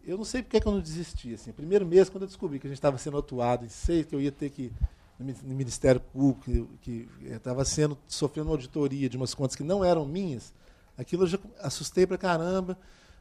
[0.04, 1.32] eu não sei porque que eu não desisti.
[1.32, 4.16] Assim, primeiro mês, quando eu descobri que a gente estava sendo atuado em seis, que
[4.16, 4.72] eu ia ter que
[5.16, 10.04] no Ministério Público, que estava sendo sofrendo uma auditoria de umas contas que não eram
[10.04, 10.52] minhas,
[10.98, 12.76] aquilo eu já assustei para caramba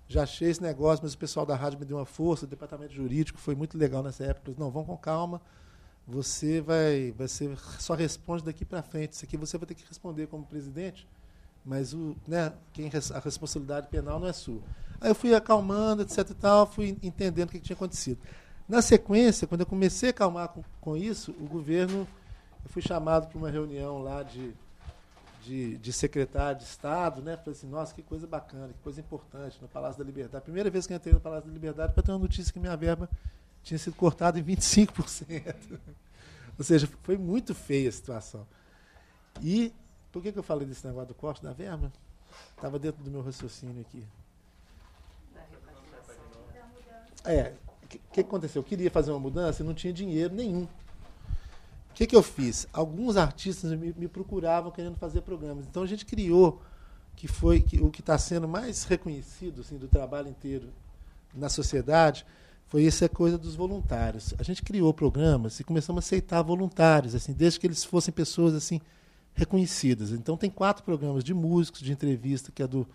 [0.09, 2.91] já achei esse negócio, mas o pessoal da rádio me deu uma força, o departamento
[2.91, 4.51] jurídico foi muito legal nessa época.
[4.57, 5.39] Não, vão com calma,
[6.07, 9.13] você vai, vai ser, só responde daqui para frente.
[9.13, 11.07] Isso aqui você vai ter que responder como presidente,
[11.63, 14.63] mas o, né, quem, a responsabilidade penal não é sua.
[14.99, 18.19] Aí eu fui acalmando, etc e tal, fui entendendo o que tinha acontecido.
[18.67, 22.07] Na sequência, quando eu comecei a acalmar com, com isso, o governo,
[22.63, 24.55] eu fui chamado para uma reunião lá de
[25.41, 27.37] de, de secretário de Estado, né?
[27.37, 30.43] Falei assim, nossa, que coisa bacana, que coisa importante, no Palácio da Liberdade.
[30.43, 32.75] Primeira vez que eu entrei no Palácio da Liberdade para ter uma notícia que minha
[32.75, 33.09] verba
[33.63, 35.79] tinha sido cortada em 25%.
[36.57, 38.45] Ou seja, foi muito feia a situação.
[39.41, 39.73] E
[40.11, 41.91] por que, que eu falei desse negócio do corte da verba?
[42.55, 44.05] Estava dentro do meu raciocínio aqui.
[47.23, 48.61] É, o que, que aconteceu?
[48.61, 50.67] Eu queria fazer uma mudança e não tinha dinheiro nenhum
[51.93, 52.67] que, que eu fiz?
[52.71, 55.65] Alguns artistas me, me, procuravam querendo fazer programas.
[55.65, 56.61] Então a gente criou
[57.15, 60.69] que foi que, o que está sendo mais reconhecido assim, do trabalho inteiro
[61.33, 62.25] na sociedade
[62.67, 64.33] foi essa coisa dos voluntários.
[64.37, 68.53] A gente criou programas e começamos a aceitar voluntários, assim, desde que eles fossem pessoas
[68.53, 68.79] assim
[69.33, 70.11] reconhecidas.
[70.11, 72.87] Então tem quatro programas de músicos, de entrevista, que é do,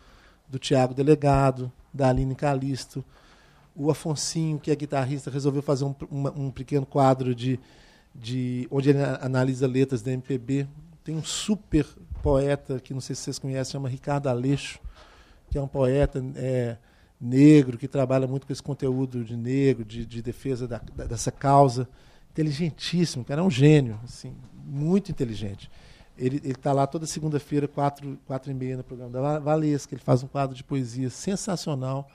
[0.48, 3.04] do Tiago Delegado, da Aline Calisto,
[3.74, 7.58] o Afonsinho, que é guitarrista, resolveu fazer um, uma, um pequeno quadro de
[8.14, 10.66] de onde ele analisa letras da MPB.
[11.02, 11.86] Tem um super
[12.22, 14.78] poeta que não sei se vocês conhecem, chama Ricardo Aleixo,
[15.50, 16.76] que é um poeta é,
[17.20, 21.88] negro que trabalha muito com esse conteúdo de negro, de, de defesa da, dessa causa.
[22.30, 25.70] Inteligentíssimo, cara, é um gênio, assim, muito inteligente.
[26.16, 29.94] Ele está lá toda segunda-feira, quatro, quatro e meia, no programa da Valesca.
[29.94, 32.08] Ele faz um quadro de poesia sensacional.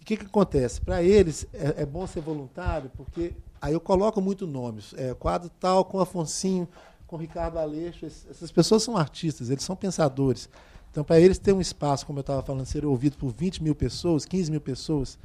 [0.00, 0.80] E o que, que acontece?
[0.80, 4.94] Para eles, é, é, bom ser voluntário, porque Aí eu coloco muito nomes.
[4.96, 6.68] É, quadro tal com Afonsinho,
[7.06, 8.06] com Ricardo Aleixo.
[8.06, 10.48] Essas pessoas são artistas, eles são pensadores.
[10.90, 13.74] Então, para eles ter um espaço, como eu estava falando, ser ouvido por 20 mil
[13.74, 15.18] pessoas, 15 mil pessoas,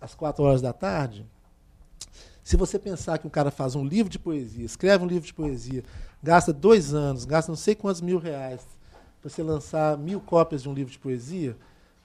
[0.00, 1.24] às 4 horas da tarde,
[2.42, 5.34] se você pensar que um cara faz um livro de poesia, escreve um livro de
[5.34, 5.84] poesia,
[6.22, 8.62] gasta dois anos, gasta não sei quantos mil reais
[9.20, 11.56] para você lançar mil cópias de um livro de poesia,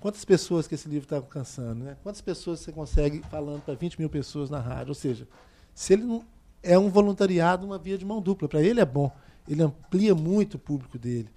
[0.03, 1.95] quantas pessoas que esse livro está alcançando, né?
[2.03, 4.89] Quantas pessoas você consegue falando para 20 mil pessoas na rádio?
[4.89, 5.25] Ou seja,
[5.73, 6.25] se ele não
[6.61, 9.09] é um voluntariado, uma via de mão dupla, para ele é bom.
[9.47, 11.29] Ele amplia muito o público dele.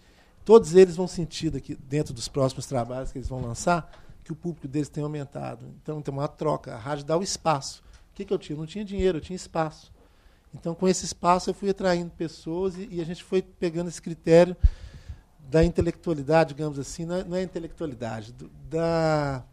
[0.44, 3.88] Todos eles vão sentir daqui, dentro dos próximos trabalhos que eles vão lançar
[4.24, 5.64] que o público deles tem aumentado.
[5.80, 6.74] Então tem uma troca.
[6.74, 7.84] A rádio dá o espaço.
[8.10, 8.58] O que, que eu tinha?
[8.58, 9.92] Não tinha dinheiro, eu tinha espaço.
[10.52, 14.02] Então, com esse espaço, eu fui atraindo pessoas e, e a gente foi pegando esse
[14.02, 14.56] critério
[15.48, 19.44] da intelectualidade, digamos assim, não é, não é intelectualidade, do, da,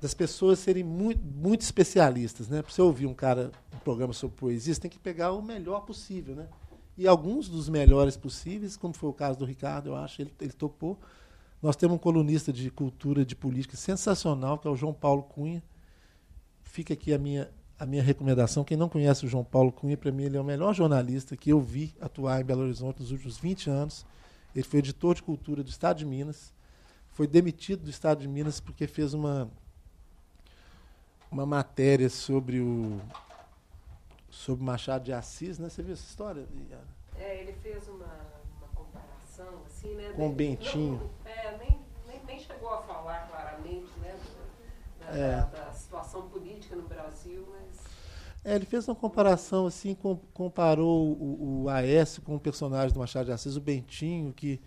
[0.00, 2.48] das pessoas serem muito, muito especialistas.
[2.48, 2.62] Né?
[2.62, 5.80] Para você ouvir um cara, um programa sobre poesia, você tem que pegar o melhor
[5.80, 6.34] possível.
[6.34, 6.48] Né?
[6.96, 10.52] E alguns dos melhores possíveis, como foi o caso do Ricardo, eu acho, ele, ele
[10.52, 10.98] topou.
[11.62, 15.62] Nós temos um colunista de cultura, de política sensacional, que é o João Paulo Cunha.
[16.62, 18.64] Fica aqui a minha, a minha recomendação.
[18.64, 21.50] Quem não conhece o João Paulo Cunha, para mim, ele é o melhor jornalista que
[21.50, 24.06] eu vi atuar em Belo Horizonte nos últimos 20 anos
[24.56, 26.50] ele foi editor de cultura do Estado de Minas.
[27.10, 29.50] Foi demitido do Estado de Minas porque fez uma,
[31.30, 32.98] uma matéria sobre o
[34.30, 35.68] sobre Machado de Assis, né?
[35.68, 36.46] Você viu essa história?
[37.16, 38.06] É, ele fez uma,
[38.58, 40.12] uma comparação, assim, né?
[40.14, 41.10] Com o Bentinho.
[41.24, 44.18] Não, é, nem, nem, nem, chegou a falar claramente, né?
[45.00, 45.36] Da, é.
[45.36, 47.75] da, da situação política no Brasil, mas
[48.46, 53.00] é, ele fez uma comparação assim, com, comparou o, o Aécio com o personagem do
[53.00, 54.60] Machado de Assis, o Bentinho, que,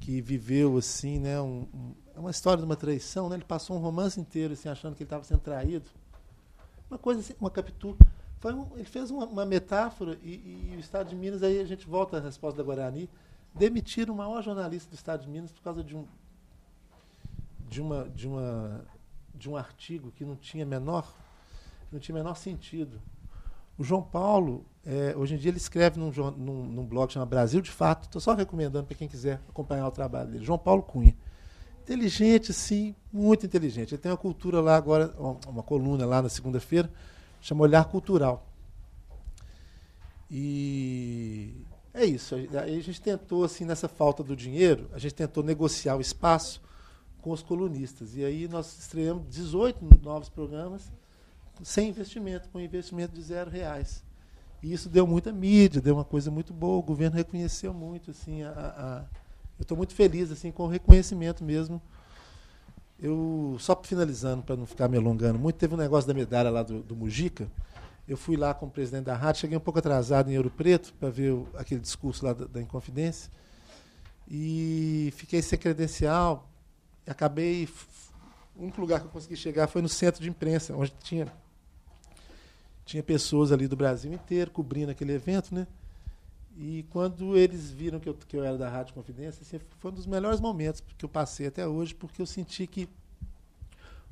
[0.00, 3.36] que viveu assim, né, um, um, é uma história de uma traição, né?
[3.36, 5.84] Ele passou um romance inteiro assim, achando que ele estava sendo traído.
[6.88, 7.98] Uma coisa assim, uma captura.
[8.40, 11.66] Foi um, ele fez uma, uma metáfora e, e, o Estado de Minas, aí a
[11.66, 13.10] gente volta à resposta da Guarani,
[13.54, 16.06] demitiram o maior jornalista do Estado de Minas por causa de um
[17.68, 18.86] de uma de uma
[19.34, 21.06] de um artigo que não tinha menor
[21.90, 23.00] não tinha o menor sentido.
[23.78, 27.60] O João Paulo, é, hoje em dia, ele escreve num, num, num blog chamado Brasil
[27.60, 28.04] de Fato.
[28.04, 30.44] Estou só recomendando para quem quiser acompanhar o trabalho dele.
[30.44, 31.16] João Paulo Cunha.
[31.82, 33.94] Inteligente, sim, muito inteligente.
[33.94, 35.14] Ele tem uma cultura lá agora,
[35.46, 36.90] uma coluna lá na segunda-feira,
[37.40, 38.46] chama Olhar Cultural.
[40.30, 42.34] E é isso.
[42.34, 46.60] Aí a gente tentou, assim, nessa falta do dinheiro, a gente tentou negociar o espaço
[47.22, 48.16] com os colunistas.
[48.16, 50.90] E aí nós estreamos 18 novos programas
[51.62, 54.02] sem investimento, com investimento de zero reais.
[54.62, 56.78] E isso deu muita mídia, deu uma coisa muito boa.
[56.78, 59.04] O governo reconheceu muito, assim, a, a
[59.58, 61.82] eu estou muito feliz assim com o reconhecimento mesmo.
[63.00, 66.62] Eu só finalizando para não ficar me alongando muito, teve um negócio da medalha lá
[66.62, 67.48] do, do Mujica.
[68.06, 70.94] Eu fui lá com o presidente da rádio, cheguei um pouco atrasado em Ouro Preto
[70.94, 73.30] para ver o, aquele discurso lá da, da Inconfidência
[74.28, 76.48] e fiquei sem credencial.
[77.06, 77.68] Acabei
[78.56, 81.26] o único lugar que eu consegui chegar foi no centro de imprensa, onde tinha
[82.88, 85.66] tinha pessoas ali do Brasil inteiro cobrindo aquele evento, né?
[86.56, 89.94] E quando eles viram que eu, que eu era da Rádio Confidência, assim, foi um
[89.94, 92.88] dos melhores momentos que eu passei até hoje, porque eu senti que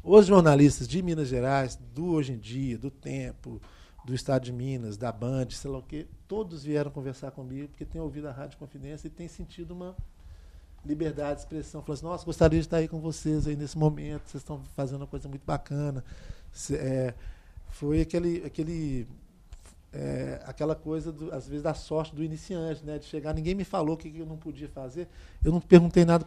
[0.03, 3.61] os jornalistas de Minas Gerais, do Hoje em Dia, do Tempo,
[4.05, 7.87] do Estado de Minas, da Band, sei lá o quê, todos vieram conversar comigo, porque
[7.87, 9.97] têm ouvido a Rádio Confidência e têm sentido uma
[10.85, 11.81] liberdade de expressão.
[11.81, 15.01] Falando assim, nossa, gostaria de estar aí com vocês aí nesse momento, vocês estão fazendo
[15.01, 16.05] uma coisa muito bacana.
[16.73, 17.15] É,
[17.79, 19.07] foi aquele, aquele
[19.93, 22.99] é, aquela coisa, do, às vezes, da sorte do iniciante, né?
[22.99, 25.09] De chegar, ninguém me falou o que, eu não podia fazer.
[25.45, 26.25] Eu não perguntei nada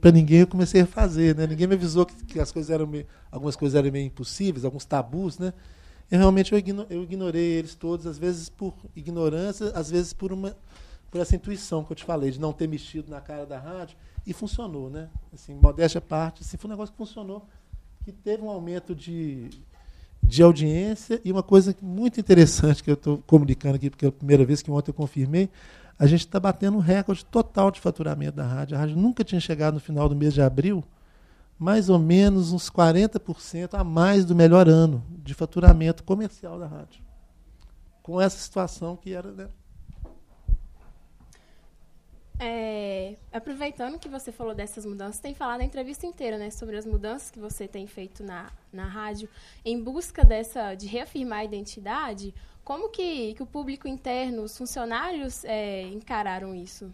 [0.00, 1.46] para ninguém, eu comecei a fazer, né?
[1.46, 4.84] Ninguém me avisou que, que as coisas eram meio, algumas coisas eram meio impossíveis, alguns
[4.84, 5.52] tabus, né?
[6.10, 10.32] E realmente eu, igno, eu ignorei eles todos, às vezes por ignorância, às vezes por
[10.32, 10.56] uma
[11.10, 13.96] por essa intuição que eu te falei, de não ter mexido na cara da rádio,
[14.26, 15.08] e funcionou, né?
[15.32, 17.46] Assim, modéstia à parte, assim, foi um negócio que funcionou,
[18.04, 19.48] que teve um aumento de,
[20.26, 24.12] de audiência e uma coisa muito interessante que eu estou comunicando aqui, porque é a
[24.12, 25.48] primeira vez que ontem eu confirmei,
[25.98, 28.76] a gente está batendo um recorde total de faturamento da rádio.
[28.76, 30.84] A rádio nunca tinha chegado no final do mês de abril,
[31.58, 37.02] mais ou menos uns 40% a mais do melhor ano de faturamento comercial da rádio.
[38.02, 39.48] Com essa situação que era né,
[42.38, 46.84] é, aproveitando que você falou dessas mudanças, tem falado a entrevista inteira, né, sobre as
[46.84, 49.28] mudanças que você tem feito na, na rádio
[49.64, 52.34] em busca dessa de reafirmar a identidade.
[52.62, 56.92] Como que, que o público interno, os funcionários é, encararam isso?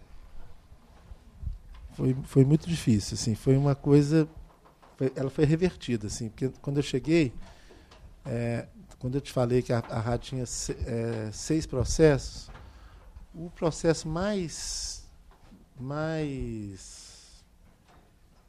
[1.93, 4.29] Foi, foi muito difícil, assim, foi uma coisa,
[4.97, 7.33] foi, ela foi revertida, assim, porque quando eu cheguei,
[8.25, 8.67] é,
[8.99, 12.49] quando eu te falei que a, a rádio tinha se, é, seis processos,
[13.35, 15.02] o processo mais
[15.79, 17.45] mais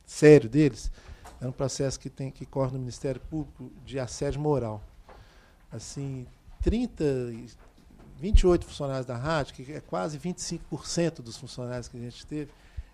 [0.06, 0.92] sério deles
[1.42, 4.82] é um processo que tem que corre no Ministério Público de assédio moral.
[5.72, 6.26] Assim,
[6.62, 7.04] 30,
[8.18, 12.52] 28 funcionários da rádio, que é quase 25% dos funcionários que a gente teve,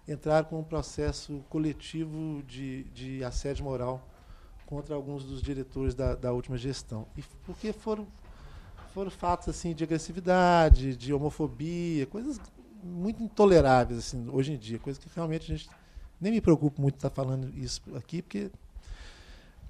[0.08, 4.02] entraram com um processo coletivo de, de assédio moral
[4.66, 7.06] contra alguns dos diretores da, da última gestão.
[7.16, 8.08] E porque foram,
[8.94, 12.40] foram fatos assim de agressividade, de homofobia, coisas
[12.84, 15.70] muito intoleráveis assim, hoje em dia, coisas que realmente a gente
[16.20, 18.52] nem me preocupo muito estar falando isso aqui, porque,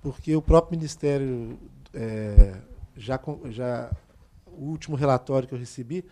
[0.01, 1.59] porque o próprio Ministério
[1.93, 2.59] é,
[2.95, 3.19] já,
[3.49, 3.91] já
[4.47, 6.03] o último relatório que eu recebi,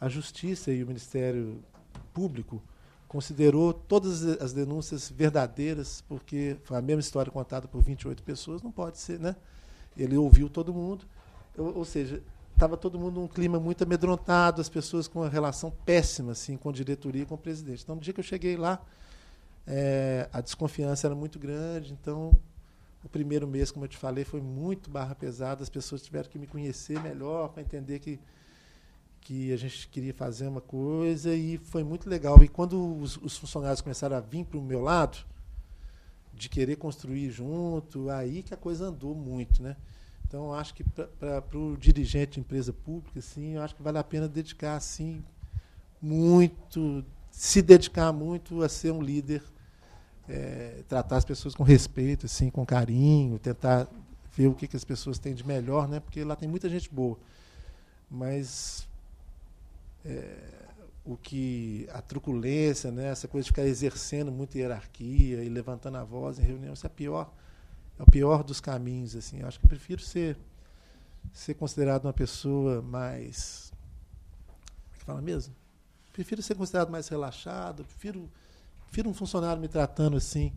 [0.00, 1.62] a Justiça e o Ministério
[2.12, 2.62] Público
[3.08, 8.70] considerou todas as denúncias verdadeiras, porque foi a mesma história contada por 28 pessoas, não
[8.70, 9.34] pode ser, né?
[9.96, 11.06] Ele ouviu todo mundo,
[11.56, 12.22] ou, ou seja,
[12.58, 16.68] estava todo mundo num clima muito amedrontado, as pessoas com uma relação péssima assim com
[16.68, 17.84] a diretoria e com o presidente.
[17.84, 18.84] Então, no dia que eu cheguei lá,
[19.64, 22.36] é, a desconfiança era muito grande, então
[23.04, 26.36] o primeiro mês, como eu te falei, foi muito barra pesada, as pessoas tiveram que
[26.36, 28.18] me conhecer melhor para entender que
[29.20, 32.42] que a gente queria fazer uma coisa e foi muito legal.
[32.42, 35.18] E quando os, os funcionários começaram a vir para o meu lado,
[36.32, 39.76] de querer construir junto, aí que a coisa andou muito, né?
[40.28, 44.28] Então, acho que para o dirigente de empresa pública, eu acho que vale a pena
[44.28, 45.24] dedicar, assim,
[46.02, 49.42] muito, se dedicar muito a ser um líder,
[50.28, 53.88] é, tratar as pessoas com respeito, assim, com carinho, tentar
[54.36, 55.98] ver o que, que as pessoas têm de melhor, né?
[55.98, 57.18] Porque lá tem muita gente boa.
[58.10, 58.86] Mas
[60.04, 60.36] é,
[61.06, 66.04] o que a truculência, né, essa coisa de ficar exercendo muita hierarquia e levantando a
[66.04, 67.32] voz em reunião, isso é pior,
[67.98, 69.16] é o pior dos caminhos.
[69.16, 69.40] Assim.
[69.40, 70.36] Eu acho que eu prefiro ser,
[71.32, 73.72] ser considerado uma pessoa mais.
[74.46, 75.54] Como é que fala mesmo?
[76.12, 78.28] Prefiro ser considerado mais relaxado, prefiro,
[78.86, 80.52] prefiro um funcionário me tratando assim,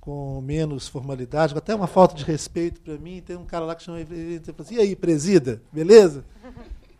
[0.00, 3.22] com menos formalidade, até uma falta de respeito para mim.
[3.24, 6.24] Tem um cara lá que chama ele e assim: e aí, presida, beleza?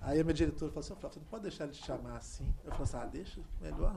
[0.01, 2.47] Aí a minha diretora falou assim, você não pode deixar ele te chamar assim.
[2.65, 3.97] Eu falei assim, ah, deixa, melhor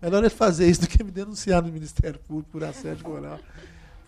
[0.00, 3.38] Melhor ele fazer isso do que me denunciar no Ministério Público por assédio moral.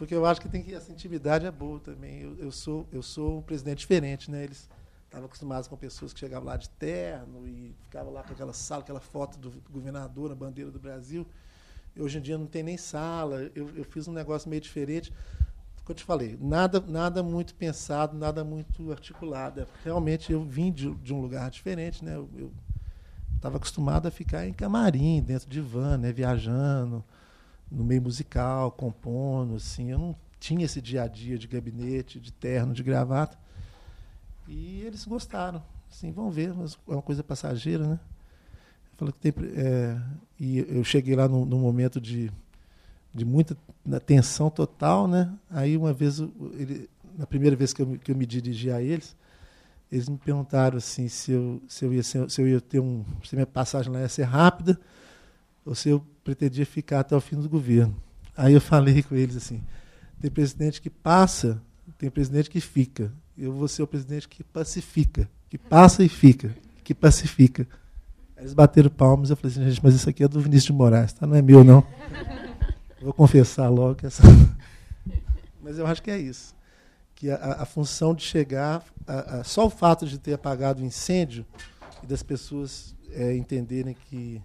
[0.02, 2.22] Porque eu acho que tem que essa intimidade é boa também.
[2.22, 4.42] Eu, eu sou eu sou um presidente diferente, né?
[4.42, 4.68] Eles
[5.04, 8.82] estavam acostumados com pessoas que chegavam lá de terno e ficavam lá com aquela sala,
[8.82, 11.24] aquela foto do governador, a bandeira do Brasil.
[11.96, 13.48] Hoje em dia não tem nem sala.
[13.54, 15.12] Eu, eu fiz um negócio meio diferente
[15.84, 19.60] que eu te falei, nada, nada muito pensado, nada muito articulado.
[19.60, 22.16] É, realmente eu vim de, de um lugar diferente, né?
[22.16, 22.52] Eu
[23.36, 26.12] estava acostumado a ficar em camarim, dentro de van, né?
[26.12, 27.04] Viajando,
[27.72, 29.90] no meio musical, compondo, assim.
[29.90, 33.38] Eu não tinha esse dia a dia de gabinete, de terno, de gravata.
[34.46, 35.62] E eles gostaram.
[35.90, 38.00] Assim, vão ver, mas é uma coisa passageira, né?
[38.96, 40.00] Falou que tem, é,
[40.38, 42.30] e eu cheguei lá no momento de
[43.14, 43.56] de muita
[44.06, 45.32] tensão total, né?
[45.50, 46.20] Aí uma vez,
[46.54, 49.14] ele, na primeira vez que eu, que eu me dirigi a eles,
[49.90, 53.34] eles me perguntaram assim se eu, se eu ia se eu ia ter um, se
[53.34, 54.80] minha passagem lá ia ser rápida
[55.64, 57.96] ou se eu pretendia ficar até o fim do governo.
[58.36, 59.62] Aí eu falei com eles assim:
[60.20, 61.60] tem presidente que passa,
[61.98, 63.12] tem presidente que fica.
[63.36, 67.66] Eu vou ser o presidente que pacifica, que passa e fica, que pacifica.
[68.36, 71.12] Eles bateram palmas eu falei assim, gente, mas isso aqui é do Vinícius de Moraes,
[71.12, 71.26] tá?
[71.26, 71.86] Não é meu não.
[73.00, 74.22] Vou confessar logo que essa.
[75.62, 76.54] Mas eu acho que é isso.
[77.14, 80.84] Que a, a função de chegar, a, a, só o fato de ter apagado o
[80.84, 81.44] incêndio
[82.02, 84.42] e das pessoas é, entenderem que,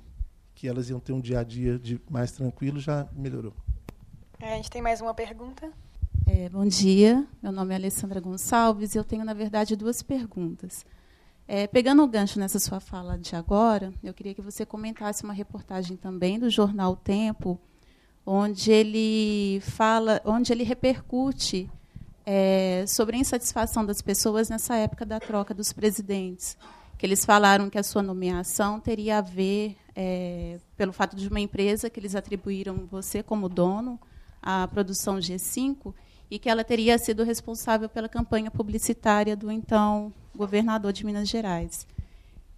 [0.58, 3.54] que elas iam ter um dia a dia de mais tranquilo já melhorou.
[4.39, 5.72] É, a gente tem mais uma pergunta.
[6.26, 10.84] É, bom dia, meu nome é Alessandra Gonçalves e eu tenho, na verdade, duas perguntas.
[11.48, 15.32] É, pegando o gancho nessa sua fala de agora, eu queria que você comentasse uma
[15.32, 17.60] reportagem também do jornal Tempo,
[18.26, 21.70] onde ele fala, onde ele repercute
[22.26, 26.58] é, sobre a insatisfação das pessoas nessa época da troca dos presidentes,
[26.97, 31.39] que eles falaram que a sua nomeação teria a ver é, pelo fato de uma
[31.39, 33.99] empresa que eles atribuíram você como dono
[34.41, 35.93] à produção G5
[36.29, 41.88] e que ela teria sido responsável pela campanha publicitária do então governador de Minas Gerais.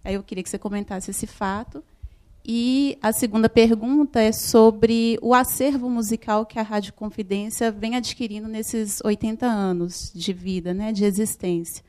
[0.02, 1.84] Aí eu queria que você comentasse esse fato
[2.44, 8.48] e a segunda pergunta é sobre o acervo musical que a Rádio Confidência vem adquirindo
[8.48, 11.84] nesses 80 anos de vida, né, de existência.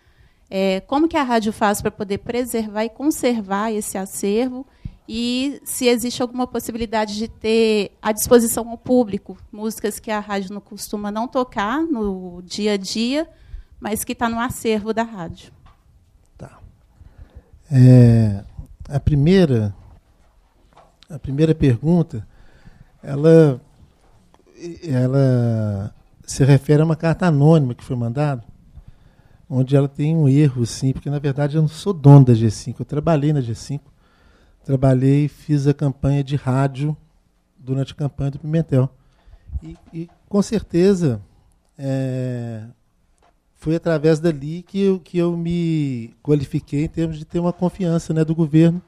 [0.53, 4.67] É, como que a rádio faz para poder preservar e conservar esse acervo
[5.07, 10.53] e se existe alguma possibilidade de ter à disposição ao público músicas que a rádio
[10.53, 13.29] não costuma não tocar no dia a dia,
[13.79, 15.53] mas que está no acervo da rádio.
[16.37, 16.59] Tá.
[17.71, 18.43] É,
[18.89, 19.73] a primeira
[21.09, 22.25] a primeira pergunta,
[23.03, 23.61] ela,
[24.83, 25.93] ela
[26.25, 28.43] se refere a uma carta anônima que foi mandada,
[29.53, 32.75] onde ela tem um erro, sim, porque na verdade eu não sou dono da G5,
[32.79, 33.81] eu trabalhei na G5,
[34.63, 36.95] trabalhei, fiz a campanha de rádio
[37.59, 38.89] durante a campanha do Pimentel.
[39.61, 41.21] E, e com certeza
[41.77, 42.63] é,
[43.55, 48.13] foi através dali que eu, que eu me qualifiquei em termos de ter uma confiança
[48.13, 48.81] né, do governo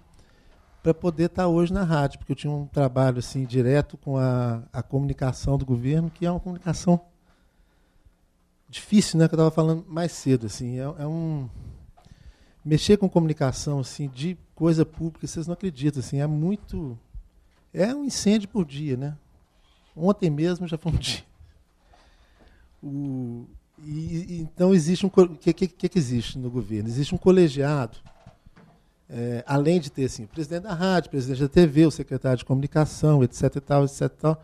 [0.82, 4.18] para poder estar tá hoje na rádio, porque eu tinha um trabalho assim direto com
[4.18, 7.02] a, a comunicação do governo, que é uma comunicação
[8.74, 9.28] difícil, né?
[9.28, 11.48] Que eu estava falando mais cedo, assim, é, é, um
[12.66, 16.98] mexer com comunicação assim de coisa pública, vocês não acreditam, assim, é muito
[17.74, 19.18] é um incêndio por dia, né?
[19.96, 21.24] Ontem mesmo já foi um dia.
[22.82, 23.46] O,
[23.80, 26.90] e, então existe um o que, que, que existe no governo?
[26.90, 27.98] Existe um colegiado,
[29.10, 32.38] é, além de ter assim, o presidente da rádio, o presidente da TV, o secretário
[32.38, 33.56] de comunicação, etc.
[33.56, 34.02] E tal, etc.
[34.02, 34.44] E tal,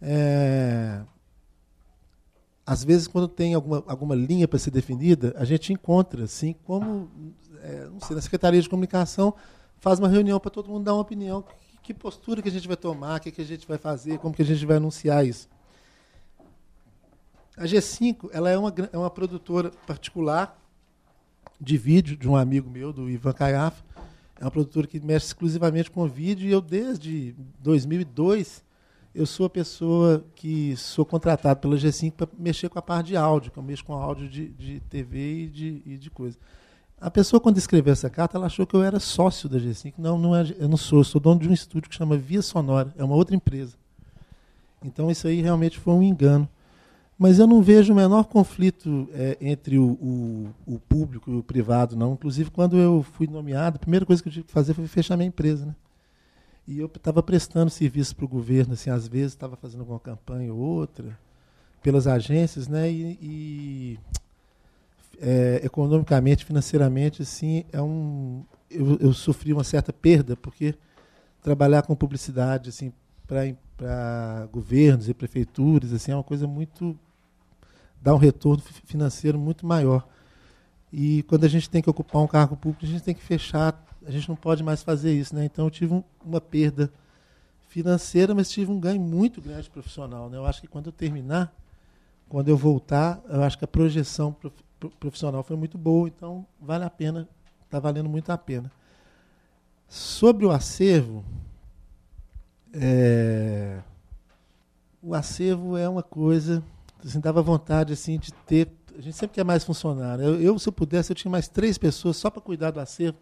[0.00, 1.00] é,
[2.66, 7.08] às vezes, quando tem alguma, alguma linha para ser definida, a gente encontra, assim, como,
[7.62, 9.34] é, não sei, na Secretaria de Comunicação,
[9.78, 11.42] faz uma reunião para todo mundo dar uma opinião.
[11.42, 14.18] Que, que postura que a gente vai tomar, o que, que a gente vai fazer,
[14.18, 15.48] como que a gente vai anunciar isso.
[17.56, 20.60] A G5 ela é, uma, é uma produtora particular
[21.60, 23.84] de vídeo de um amigo meu, do Ivan Caiafa.
[24.40, 28.65] É uma produtora que mexe exclusivamente com vídeo e eu, desde 2002,
[29.16, 33.16] eu sou a pessoa que sou contratado pela G5 para mexer com a parte de
[33.16, 36.36] áudio, que eu mexo com áudio de, de TV e de, e de coisa.
[37.00, 39.94] A pessoa, quando escreveu essa carta, ela achou que eu era sócio da G5.
[39.98, 41.00] Não, não é, eu não sou.
[41.00, 42.94] Eu sou dono de um estúdio que chama Via Sonora.
[42.96, 43.76] É uma outra empresa.
[44.82, 46.48] Então, isso aí realmente foi um engano.
[47.18, 51.42] Mas eu não vejo o menor conflito é, entre o, o, o, público e o
[51.42, 52.12] privado, não.
[52.12, 55.16] Inclusive, quando eu fui nomeado, a primeira coisa que eu tive que fazer foi fechar
[55.16, 55.64] minha empresa.
[55.64, 55.74] Né?
[56.66, 60.52] E eu estava prestando serviço para o governo, assim, às vezes estava fazendo alguma campanha
[60.52, 61.16] ou outra,
[61.82, 62.90] pelas agências, né?
[62.90, 63.98] E, e
[65.20, 70.74] é, economicamente, financeiramente, assim, é um, eu, eu, sofri uma certa perda, porque
[71.40, 72.92] trabalhar com publicidade, assim,
[73.26, 76.98] para governos e prefeituras, assim, é uma coisa muito
[78.06, 80.06] dá um retorno financeiro muito maior.
[80.92, 83.72] E quando a gente tem que ocupar um cargo público, a gente tem que fechar
[84.06, 85.44] a gente não pode mais fazer isso, né?
[85.44, 86.90] Então eu tive um, uma perda
[87.68, 90.36] financeira, mas tive um ganho muito grande profissional, né?
[90.36, 91.52] Eu acho que quando eu terminar,
[92.28, 94.34] quando eu voltar, eu acho que a projeção
[95.00, 97.28] profissional foi muito boa, então vale a pena,
[97.64, 98.70] está valendo muito a pena.
[99.88, 101.24] Sobre o acervo,
[102.72, 103.80] é,
[105.02, 106.62] o acervo é uma coisa,
[107.04, 110.24] assim, dava vontade assim de ter, a gente sempre quer mais funcionário.
[110.24, 113.18] Eu, eu se eu pudesse, eu tinha mais três pessoas só para cuidar do acervo,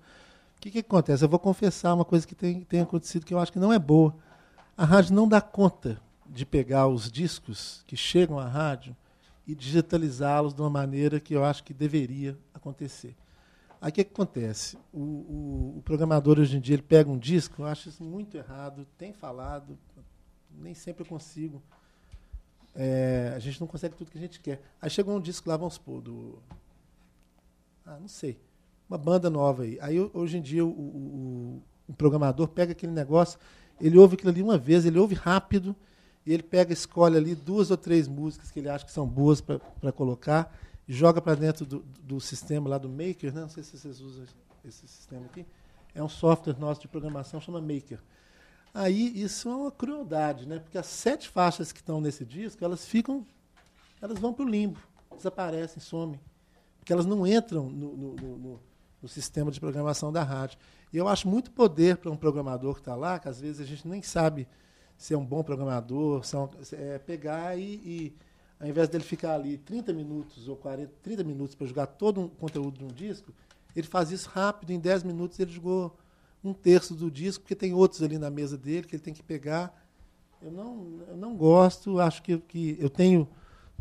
[0.64, 1.22] que, que acontece?
[1.22, 3.78] Eu vou confessar uma coisa que tem, tem acontecido que eu acho que não é
[3.78, 4.16] boa.
[4.76, 8.96] A rádio não dá conta de pegar os discos que chegam à rádio
[9.46, 13.14] e digitalizá-los de uma maneira que eu acho que deveria acontecer.
[13.78, 14.78] Aí o que, que acontece?
[14.90, 18.34] O, o, o, programador hoje em dia ele pega um disco, eu acho isso muito
[18.34, 19.78] errado, tem falado,
[20.50, 21.62] nem sempre eu consigo.
[22.74, 24.62] É, a gente não consegue tudo que a gente quer.
[24.80, 26.42] Aí chegou um disco lá, vamos supor, do.
[27.84, 28.40] Ah, não sei
[28.88, 29.78] uma banda nova aí.
[29.80, 33.38] Aí hoje em dia o, o, o, programador pega aquele negócio,
[33.80, 35.74] ele ouve aquilo ali uma vez, ele ouve rápido,
[36.26, 39.40] e ele pega, escolhe ali duas ou três músicas que ele acha que são boas
[39.40, 40.54] para colocar,
[40.88, 43.42] joga para dentro do, do sistema lá do Maker, né?
[43.42, 44.24] não sei se vocês usam
[44.64, 45.44] esse sistema aqui.
[45.94, 48.00] É um software nosso de programação, chama Maker.
[48.72, 50.58] Aí isso é uma crueldade, né?
[50.58, 53.24] Porque as sete faixas que estão nesse disco, elas ficam,
[54.02, 54.80] elas vão para o limbo,
[55.16, 56.20] desaparecem, somem.
[56.78, 58.60] Porque elas não entram no, no, no
[59.04, 60.58] no sistema de programação da rádio.
[60.90, 63.64] E eu acho muito poder para um programador que está lá, que às vezes a
[63.64, 64.48] gente nem sabe
[64.96, 68.16] se é um bom programador, são, é, pegar e, e,
[68.58, 72.28] ao invés dele ficar ali 30 minutos ou 40, 30 minutos para jogar todo um
[72.28, 73.30] conteúdo de um disco,
[73.76, 75.94] ele faz isso rápido, em 10 minutos ele jogou
[76.42, 79.22] um terço do disco, porque tem outros ali na mesa dele que ele tem que
[79.22, 79.86] pegar.
[80.40, 83.28] Eu não, eu não gosto, acho que, que eu tenho.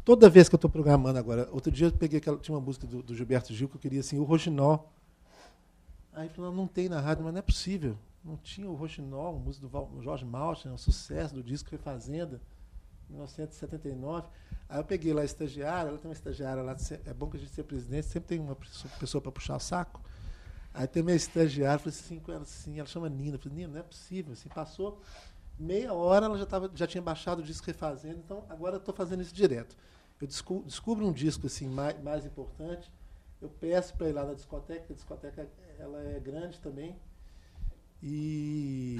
[0.04, 2.86] Toda vez que eu estou programando agora, outro dia eu peguei aquela, tinha uma música
[2.86, 4.80] do, do Gilberto Gil que eu queria assim, o Roginó
[6.14, 7.98] Aí falou, não tem na rádio, mas não é possível.
[8.24, 12.40] Não tinha o Roxinol, música do Jorge Malcher, um sucesso do disco Foi Fazenda,
[13.10, 14.28] 1979.
[14.70, 17.40] Aí eu peguei lá a estagiária, ela tem uma estagiária lá, é bom que a
[17.40, 18.56] gente seja presidente, sempre tem uma
[19.00, 20.02] pessoa para puxar o saco.
[20.74, 23.74] Aí tem minha estagiária, falei assim com ela assim, ela chama Nina, eu falei, Nina,
[23.74, 25.02] não é possível, assim, passou
[25.60, 28.94] meia hora, ela já, tava, já tinha baixado o disco refazendo, então agora eu estou
[28.94, 29.76] fazendo isso direto.
[30.20, 32.92] Eu descubro, descubro um disco assim mais, mais importante,
[33.44, 36.96] eu peço para ir lá na discoteca, a discoteca ela é grande também,
[38.02, 38.98] e,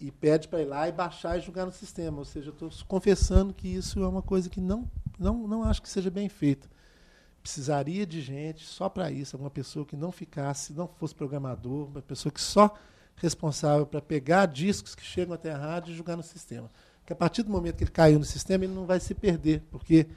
[0.00, 2.18] e pede para ir lá e baixar e jogar no sistema.
[2.18, 5.82] Ou seja, eu estou confessando que isso é uma coisa que não, não, não acho
[5.82, 6.68] que seja bem feita.
[7.42, 12.02] Precisaria de gente só para isso, uma pessoa que não ficasse, não fosse programador, uma
[12.02, 12.74] pessoa que só
[13.16, 16.70] responsável para pegar discos que chegam até a rádio e jogar no sistema.
[17.04, 19.62] Que a partir do momento que ele caiu no sistema, ele não vai se perder,
[19.70, 20.08] porque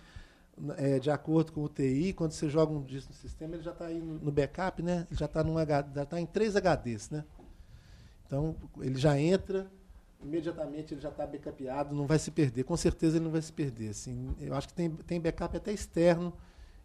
[0.77, 3.71] é, de acordo com o TI, quando você joga um disco no sistema, ele já
[3.71, 5.07] está aí no backup, né?
[5.09, 5.43] Ele já está
[6.05, 7.23] tá em três HDs, né?
[8.25, 9.69] Então ele já entra,
[10.21, 12.63] imediatamente ele já está backupeado, não vai se perder.
[12.63, 13.89] Com certeza ele não vai se perder.
[13.89, 16.33] Assim, eu acho que tem, tem backup até externo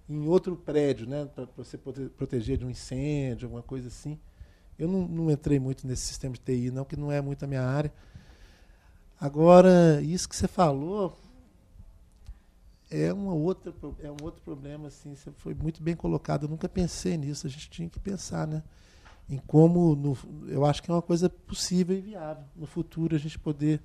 [0.09, 1.29] em outro prédio, né?
[1.35, 4.19] Para você poder proteger de um incêndio, alguma coisa assim.
[4.79, 7.49] Eu não, não entrei muito nesse sistema de TI, não, que não é muito a
[7.49, 7.93] minha área.
[9.21, 11.17] Agora, isso que você falou
[12.91, 13.73] é, uma outra,
[14.03, 16.45] é um outro problema, assim, você foi muito bem colocado.
[16.45, 18.63] Eu nunca pensei nisso, a gente tinha que pensar, né?
[19.29, 20.17] Em como, no,
[20.49, 22.45] eu acho que é uma coisa possível e viável.
[22.55, 23.81] No futuro, a gente poder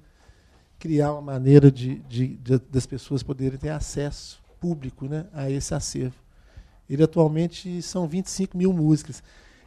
[0.77, 5.73] criar uma maneira de, de, de das pessoas poderem ter acesso público né, a esse
[5.73, 6.15] acervo.
[6.89, 9.23] Ele atualmente são 25 mil músicas.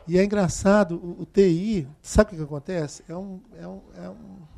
[0.07, 3.05] E é engraçado, o, o TI, sabe o que, acontece?
[3.09, 3.41] É um.
[3.57, 4.53] É um, é um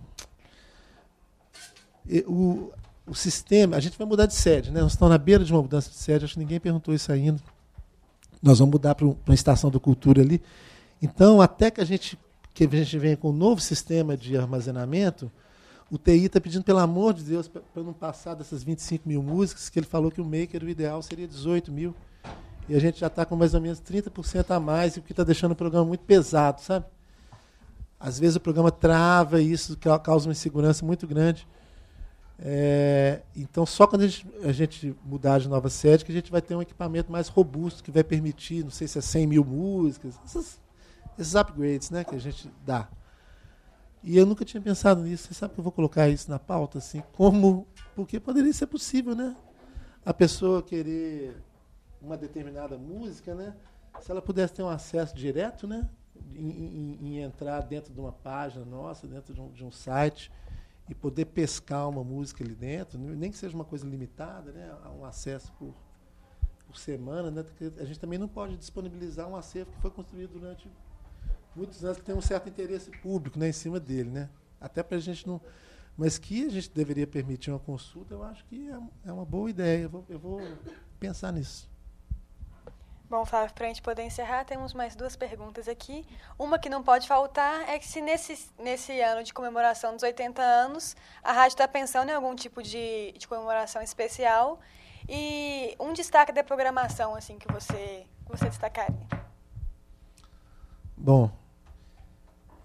[2.27, 2.73] o,
[3.07, 4.81] o sistema, a gente vai mudar de sede, né?
[4.81, 7.41] Nós estamos na beira de uma mudança de sede, acho que ninguém perguntou isso ainda.
[8.43, 10.43] Nós vamos mudar para uma estação da cultura ali.
[11.03, 12.19] Então, até que a gente,
[12.55, 15.31] que a gente venha com um novo sistema de armazenamento,
[15.91, 19.69] o TI está pedindo, pelo amor de Deus, para não passar dessas 25 mil músicas,
[19.69, 21.95] que ele falou que o Maker, o ideal seria 18 mil.
[22.69, 25.23] E a gente já está com mais ou menos 30% a mais, o que está
[25.23, 26.87] deixando o programa muito pesado, sabe?
[28.01, 31.47] Às vezes o programa trava e isso causa uma insegurança muito grande.
[32.47, 36.31] É, então, só quando a gente, a gente, mudar de nova sede que a gente
[36.31, 39.43] vai ter um equipamento mais robusto que vai permitir, não sei se é 100 mil
[39.43, 40.15] músicas,
[41.19, 42.87] esses upgrades né, que a gente dá.
[44.03, 45.29] E eu nunca tinha pensado nisso.
[45.29, 46.77] Você sabe que eu vou colocar isso na pauta?
[46.77, 47.67] assim Como.
[47.97, 49.35] Porque poderia ser possível, né?
[50.05, 51.35] A pessoa querer
[52.03, 53.57] uma determinada música, né?
[54.03, 55.89] Se ela pudesse ter um acesso direto, né?
[56.35, 60.31] Em, em, em entrar dentro de uma página nossa, dentro de um, de um site
[60.89, 65.05] e poder pescar uma música ali dentro, nem que seja uma coisa limitada, né, um
[65.05, 65.75] acesso por,
[66.67, 67.45] por semana, né,
[67.79, 70.71] a gente também não pode disponibilizar um acervo que foi construído durante
[71.57, 74.29] muitos anos, que tem um certo interesse público né, em cima dele, né,
[74.61, 75.41] até para a gente não,
[75.97, 79.49] mas que a gente deveria permitir uma consulta, eu acho que é, é uma boa
[79.49, 80.41] ideia, eu vou, eu vou
[81.01, 81.74] pensar nisso.
[83.09, 86.07] Bom, Flávio, para a gente poder encerrar, temos mais duas perguntas aqui.
[86.39, 90.41] Uma que não pode faltar é que se nesse, nesse ano de comemoração dos 80
[90.41, 94.59] anos, a rádio está pensando em algum tipo de, de comemoração especial
[95.07, 99.07] e um destaque da programação assim que você, que você destacaria.
[100.97, 101.31] Bom,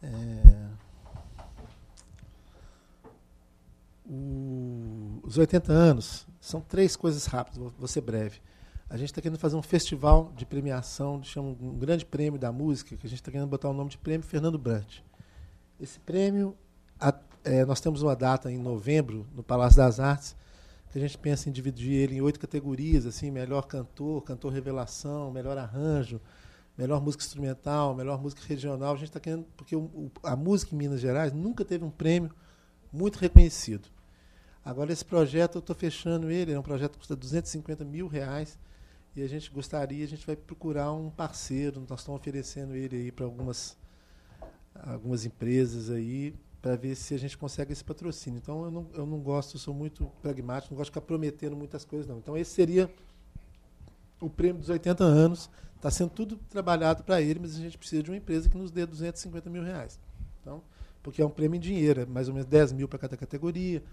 [0.02, 0.70] é,
[5.22, 8.42] os 80 anos são três coisas rápidas, vou ser breve.
[8.90, 12.98] A gente está querendo fazer um festival de premiação, chama um grande prêmio da música,
[12.98, 15.02] que a gente está querendo botar o nome de Prêmio Fernando Brant.
[15.80, 16.58] Esse prêmio,
[17.00, 17.14] a,
[17.44, 20.36] é, nós temos uma data em novembro, no Palácio das Artes,
[20.92, 25.30] que a gente pensa em dividir ele em oito categorias, assim, melhor cantor, cantor revelação,
[25.30, 26.20] melhor arranjo,
[26.76, 28.94] melhor música instrumental, melhor música regional.
[28.94, 31.92] A gente está querendo, porque o, o, a música em Minas Gerais nunca teve um
[31.92, 32.32] prêmio
[32.92, 33.88] muito reconhecido.
[34.66, 38.58] Agora esse projeto eu estou fechando ele, é um projeto que custa 250 mil reais
[39.20, 43.12] e a gente gostaria, a gente vai procurar um parceiro, nós estamos oferecendo ele aí
[43.12, 43.78] para algumas,
[44.74, 48.38] algumas empresas aí, para ver se a gente consegue esse patrocínio.
[48.38, 51.56] Então eu não, eu não gosto, eu sou muito pragmático, não gosto de ficar prometendo
[51.56, 52.18] muitas coisas não.
[52.18, 52.90] Então esse seria
[54.22, 58.02] o prêmio dos 80 anos, está sendo tudo trabalhado para ele, mas a gente precisa
[58.02, 60.00] de uma empresa que nos dê 250 mil reais.
[60.42, 60.64] Então,
[61.04, 63.84] porque é um prêmio em dinheiro, é mais ou menos 10 mil para cada categoria,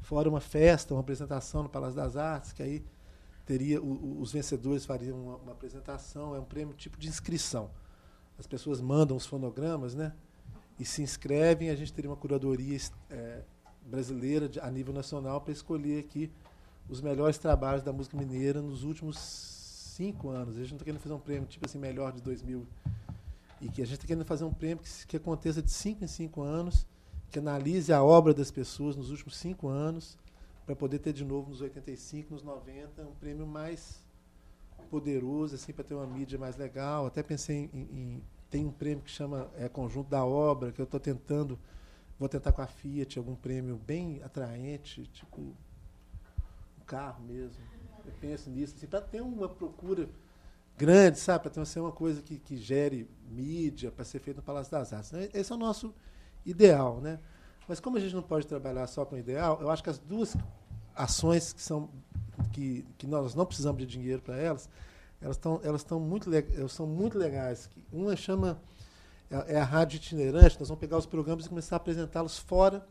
[0.00, 2.84] fora uma festa, uma apresentação no Palácio das Artes, que aí
[3.46, 7.70] teria os vencedores fariam uma, uma, apresentação, é um prêmio tipo de inscrição.
[8.38, 10.12] As pessoas mandam os fonogramas, né?
[10.78, 12.76] E se inscrevem, a gente teria uma curadoria
[13.08, 13.42] é,
[13.86, 16.30] brasileira de, a nível nacional para escolher aqui
[16.88, 20.56] os melhores trabalhos da música mineira nos últimos cinco anos.
[20.56, 22.66] A gente não está querendo fazer um prêmio tipo assim melhor de 2000
[23.60, 26.08] e que a gente está querendo fazer um prêmio que, que aconteça de cinco em
[26.08, 26.86] cinco anos,
[27.30, 30.18] que analise a obra das pessoas nos últimos cinco anos
[30.66, 34.04] para poder ter de novo nos 85, nos 90, um prêmio mais
[34.90, 37.06] poderoso, assim, para ter uma mídia mais legal.
[37.06, 40.84] Até pensei em, em tem um prêmio que chama é, Conjunto da Obra, que eu
[40.84, 41.58] estou tentando,
[42.18, 47.62] vou tentar com a Fiat, algum prêmio bem atraente, tipo um carro mesmo.
[48.04, 50.08] Eu penso nisso, assim, para ter uma procura
[50.76, 51.42] grande, sabe?
[51.42, 54.92] Para ter ser uma coisa que, que gere mídia, para ser feito no Palácio das
[54.92, 55.12] Artes.
[55.34, 55.94] Esse é o nosso
[56.44, 57.18] ideal, né?
[57.68, 59.98] Mas como a gente não pode trabalhar só com o ideal, eu acho que as
[59.98, 60.36] duas
[60.96, 61.88] ações que são
[62.52, 64.68] que, que nós não precisamos de dinheiro para elas,
[65.20, 67.68] elas estão elas estão muito elas são muito legais.
[67.92, 68.60] Uma chama
[69.30, 72.86] é, é a rádio itinerante, nós vamos pegar os programas e começar a apresentá-los fora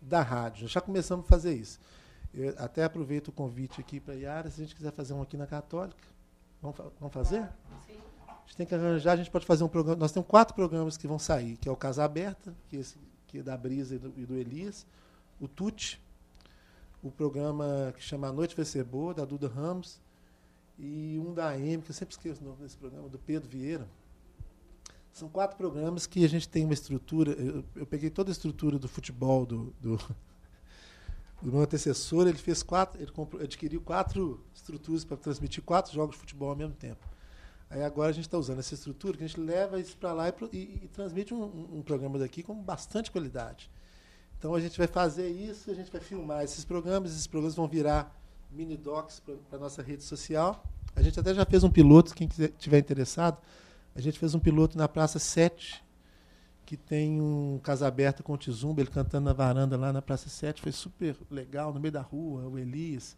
[0.00, 0.68] da rádio.
[0.68, 1.78] Já começamos a fazer isso.
[2.32, 5.22] Eu até aproveito o convite aqui para a Yara, se a gente quiser fazer um
[5.22, 6.02] aqui na Católica.
[6.60, 7.48] Vamos, vamos fazer?
[7.86, 7.98] Sim.
[8.26, 9.98] A gente tem que arranjar, a gente pode fazer um programa.
[9.98, 12.98] Nós temos quatro programas que vão sair, que é o Casa Aberta, que é, esse,
[13.26, 14.84] que é da Brisa e do, e do Elias,
[15.40, 16.00] o Tuti,
[17.04, 20.00] o programa que chama A Noite Vai Ser Boa, da Duda Ramos,
[20.78, 23.86] e um da AM, que eu sempre esqueço o nome desse programa, do Pedro Vieira.
[25.12, 27.32] São quatro programas que a gente tem uma estrutura.
[27.32, 29.96] Eu, eu peguei toda a estrutura do futebol do, do,
[31.42, 36.16] do meu antecessor, ele fez quatro, ele comprou, adquiriu quatro estruturas para transmitir quatro jogos
[36.16, 37.06] de futebol ao mesmo tempo.
[37.68, 40.28] Aí agora a gente está usando essa estrutura que a gente leva isso para lá
[40.28, 43.70] e, e, e transmite um, um, programa daqui com bastante qualidade.
[44.44, 47.66] Então a gente vai fazer isso, a gente vai filmar esses programas, esses programas vão
[47.66, 48.14] virar
[48.50, 50.62] mini docs para a nossa rede social.
[50.94, 53.38] A gente até já fez um piloto, quem quiser, tiver interessado,
[53.94, 55.82] a gente fez um piloto na Praça 7,
[56.66, 60.28] que tem um casa aberta com o Tizumba, ele cantando na varanda lá na Praça
[60.28, 63.16] 7, foi super legal, no meio da rua, o Elias.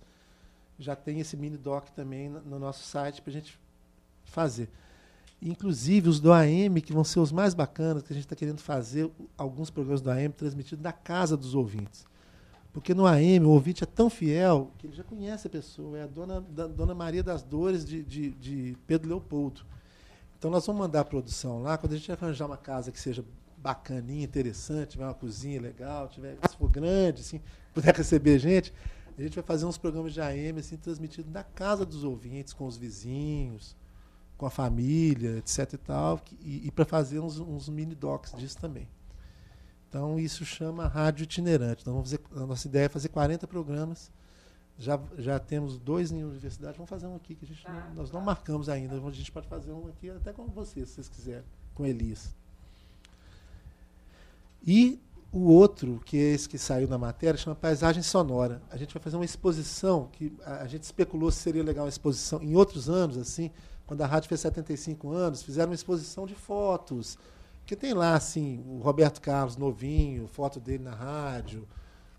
[0.78, 3.58] Já tem esse mini doc também no nosso site para a gente
[4.22, 4.68] fazer.
[5.40, 8.60] Inclusive os do AM, que vão ser os mais bacanas, que a gente está querendo
[8.60, 12.06] fazer alguns programas do AM transmitidos da casa dos ouvintes.
[12.72, 16.02] Porque no AM o ouvinte é tão fiel que ele já conhece a pessoa, é
[16.02, 19.62] a dona, da, dona Maria das Dores de, de, de Pedro Leopoldo.
[20.38, 23.24] Então nós vamos mandar a produção lá, quando a gente arranjar uma casa que seja
[23.56, 27.40] bacaninha, interessante, tiver uma cozinha legal, tiver, se for grande, assim,
[27.72, 28.72] puder receber gente,
[29.18, 32.66] a gente vai fazer uns programas de AM assim, transmitidos na casa dos ouvintes, com
[32.66, 33.74] os vizinhos,
[34.36, 35.72] com a família, etc.
[35.72, 38.88] e tal, e, e para fazer uns, uns, mini docs disso também.
[39.88, 41.82] Então isso chama rádio itinerante.
[41.82, 44.10] Então, vamos fazer, a nossa ideia é fazer 40 programas
[44.78, 47.94] já, já temos dois em universidade, vamos fazer um aqui, que a gente tá, não,
[47.94, 48.18] nós tá.
[48.18, 48.94] não marcamos ainda.
[48.94, 52.34] A gente pode fazer um aqui até com vocês, se vocês quiserem, com Elias.
[54.62, 55.00] E
[55.32, 58.62] o outro, que é esse que saiu na matéria, chama Paisagem Sonora.
[58.70, 61.90] A gente vai fazer uma exposição, que a, a gente especulou se seria legal uma
[61.90, 63.50] exposição em outros anos, assim,
[63.86, 67.16] quando a rádio fez 75 anos, fizeram uma exposição de fotos.
[67.64, 71.66] Que tem lá, assim, o Roberto Carlos novinho, foto dele na rádio,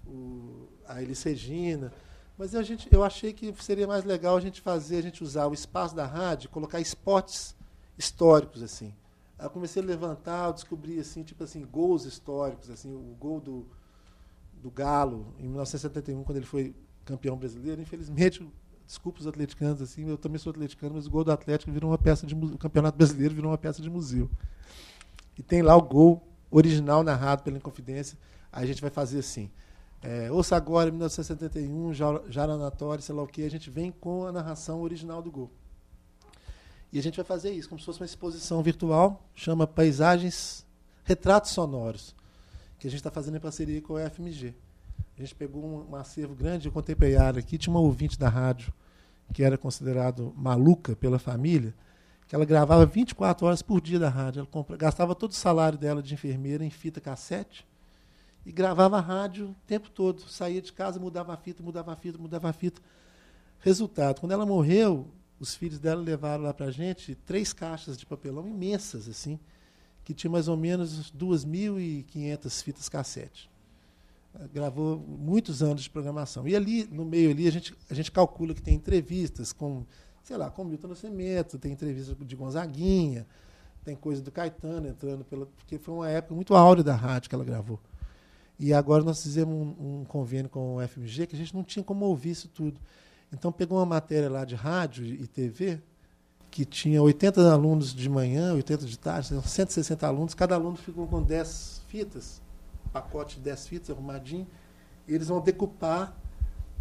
[0.06, 1.92] o, a Elis Regina.
[2.38, 5.48] Mas a gente, eu achei que seria mais legal a gente fazer, a gente usar
[5.48, 7.56] o espaço da rádio, colocar spots
[7.98, 8.94] históricos assim.
[9.40, 13.66] Eu comecei a levantar, eu descobri assim, tipo assim, gols históricos, assim, o gol do,
[14.62, 17.82] do Galo em 1971 quando ele foi campeão brasileiro.
[17.82, 18.48] Infelizmente,
[18.88, 21.98] desculpa os atleticanos assim, eu também sou atleticano, mas o gol do Atlético virou uma
[21.98, 24.30] peça de o Campeonato Brasileiro virou uma peça de museu.
[25.38, 28.18] E tem lá o gol original narrado pela Inconfidência.
[28.52, 29.52] A gente vai fazer assim.
[30.02, 31.94] É, ouça agora, 1971,
[32.30, 35.52] Jaranatório, sei lá o que, a gente vem com a narração original do gol.
[36.92, 40.66] E a gente vai fazer isso, como se fosse uma exposição virtual, chama Paisagens,
[41.04, 42.16] Retratos Sonoros,
[42.80, 44.56] que a gente está fazendo em parceria com a FMG.
[45.18, 48.72] A gente pegou um, um acervo grande, a Yara aqui, tinha uma ouvinte da rádio,
[49.34, 51.74] que era considerado maluca pela família,
[52.28, 54.42] que ela gravava 24 horas por dia da rádio.
[54.42, 57.66] Ela compra, gastava todo o salário dela de enfermeira em fita cassete,
[58.46, 60.22] e gravava rádio o tempo todo.
[60.30, 62.82] Saía de casa, mudava a fita, mudava a fita, mudava a fita.
[63.60, 65.08] Resultado, quando ela morreu,
[65.40, 69.40] os filhos dela levaram lá para a gente três caixas de papelão imensas, assim,
[70.04, 73.50] que tinha mais ou menos 2.500 fitas cassete.
[74.54, 76.48] Gravou muitos anos de programação.
[76.48, 79.86] E ali, no meio ali, a gente, a gente calcula que tem entrevistas com,
[80.22, 83.26] sei lá, com Milton Nascimento, tem entrevista de Gonzaguinha,
[83.84, 87.36] tem coisa do Caetano entrando, pela, porque foi uma época muito áurea da rádio que
[87.36, 87.80] ela gravou.
[88.60, 91.84] E agora nós fizemos um, um, convênio com o FMG que a gente não tinha
[91.84, 92.80] como ouvir isso tudo.
[93.32, 95.80] Então pegou uma matéria lá de rádio e TV,
[96.50, 101.22] que tinha 80 alunos de manhã, 80 de tarde, 160 alunos, cada aluno ficou com
[101.22, 102.42] 10 fitas,
[102.88, 104.48] pacote de 10 fitas arrumadinho,
[105.08, 106.16] eles vão decupar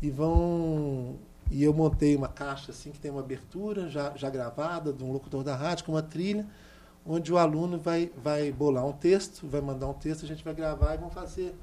[0.02, 1.16] e vão.
[1.50, 5.12] E eu montei uma caixa assim que tem uma abertura já, já gravada de um
[5.12, 6.46] locutor da rádio com uma trilha
[7.06, 10.52] onde o aluno vai, vai bolar um texto, vai mandar um texto, a gente vai
[10.52, 11.54] gravar e vão fazer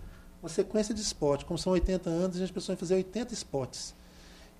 [0.41, 1.45] uma sequência de spots.
[1.45, 3.93] Como são 80 anos, a gente pensou em fazer 80 spots.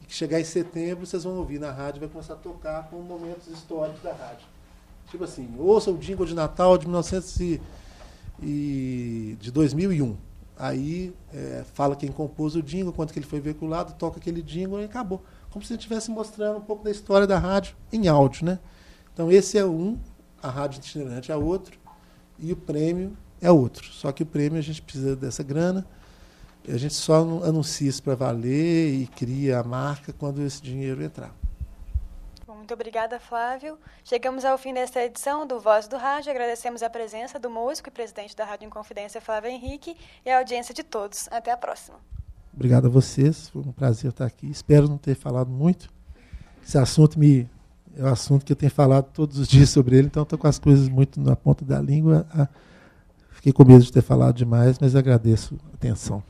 [0.02, 2.98] E que chegar em setembro, vocês vão ouvir na rádio, vai começar a tocar com
[2.98, 4.46] momentos históricos da rádio.
[5.10, 7.62] Tipo assim, ouça o jingle de Natal de 1900
[8.44, 10.16] e, de 2001.
[10.58, 14.80] Aí é, fala quem compôs o jingle, quanto que ele foi veiculado, toca aquele jingle
[14.80, 15.24] e acabou.
[15.50, 18.60] Como se estivesse mostrando um pouco da história da rádio em áudio, né?
[19.14, 19.98] Então esse é um
[20.42, 21.80] a rádio itinerante é outro
[22.38, 23.86] e o prêmio é outro.
[23.94, 25.86] Só que o prêmio a gente precisa dessa grana,
[26.68, 31.34] a gente só anuncia isso para valer e cria a marca quando esse dinheiro entrar.
[32.64, 33.78] Muito obrigada, Flávio.
[34.06, 36.32] Chegamos ao fim desta edição do Voz do Rádio.
[36.32, 40.74] Agradecemos a presença do músico e presidente da Rádio Inconfidência, Flávio Henrique, e a audiência
[40.74, 41.28] de todos.
[41.30, 41.98] Até a próxima.
[42.54, 43.50] Obrigado a vocês.
[43.50, 44.50] Foi um prazer estar aqui.
[44.50, 45.90] Espero não ter falado muito.
[46.66, 47.50] Esse assunto me
[47.98, 50.48] é um assunto que eu tenho falado todos os dias sobre ele, então estou com
[50.48, 52.26] as coisas muito na ponta da língua.
[52.32, 52.48] Ah,
[53.32, 56.24] fiquei com medo de ter falado demais, mas agradeço a atenção.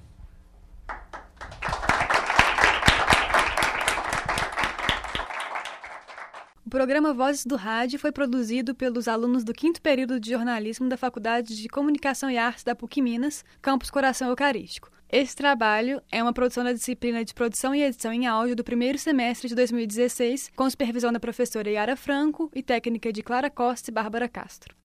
[6.74, 11.56] Programa Vozes do Rádio foi produzido pelos alunos do quinto período de jornalismo da Faculdade
[11.56, 14.90] de Comunicação e Artes da PUC Minas, campus Coração Eucarístico.
[15.08, 18.98] Esse trabalho é uma produção da disciplina de Produção e Edição em Áudio do primeiro
[18.98, 23.94] semestre de 2016, com supervisão da professora Yara Franco e técnica de Clara Costa e
[23.94, 24.76] Bárbara Castro.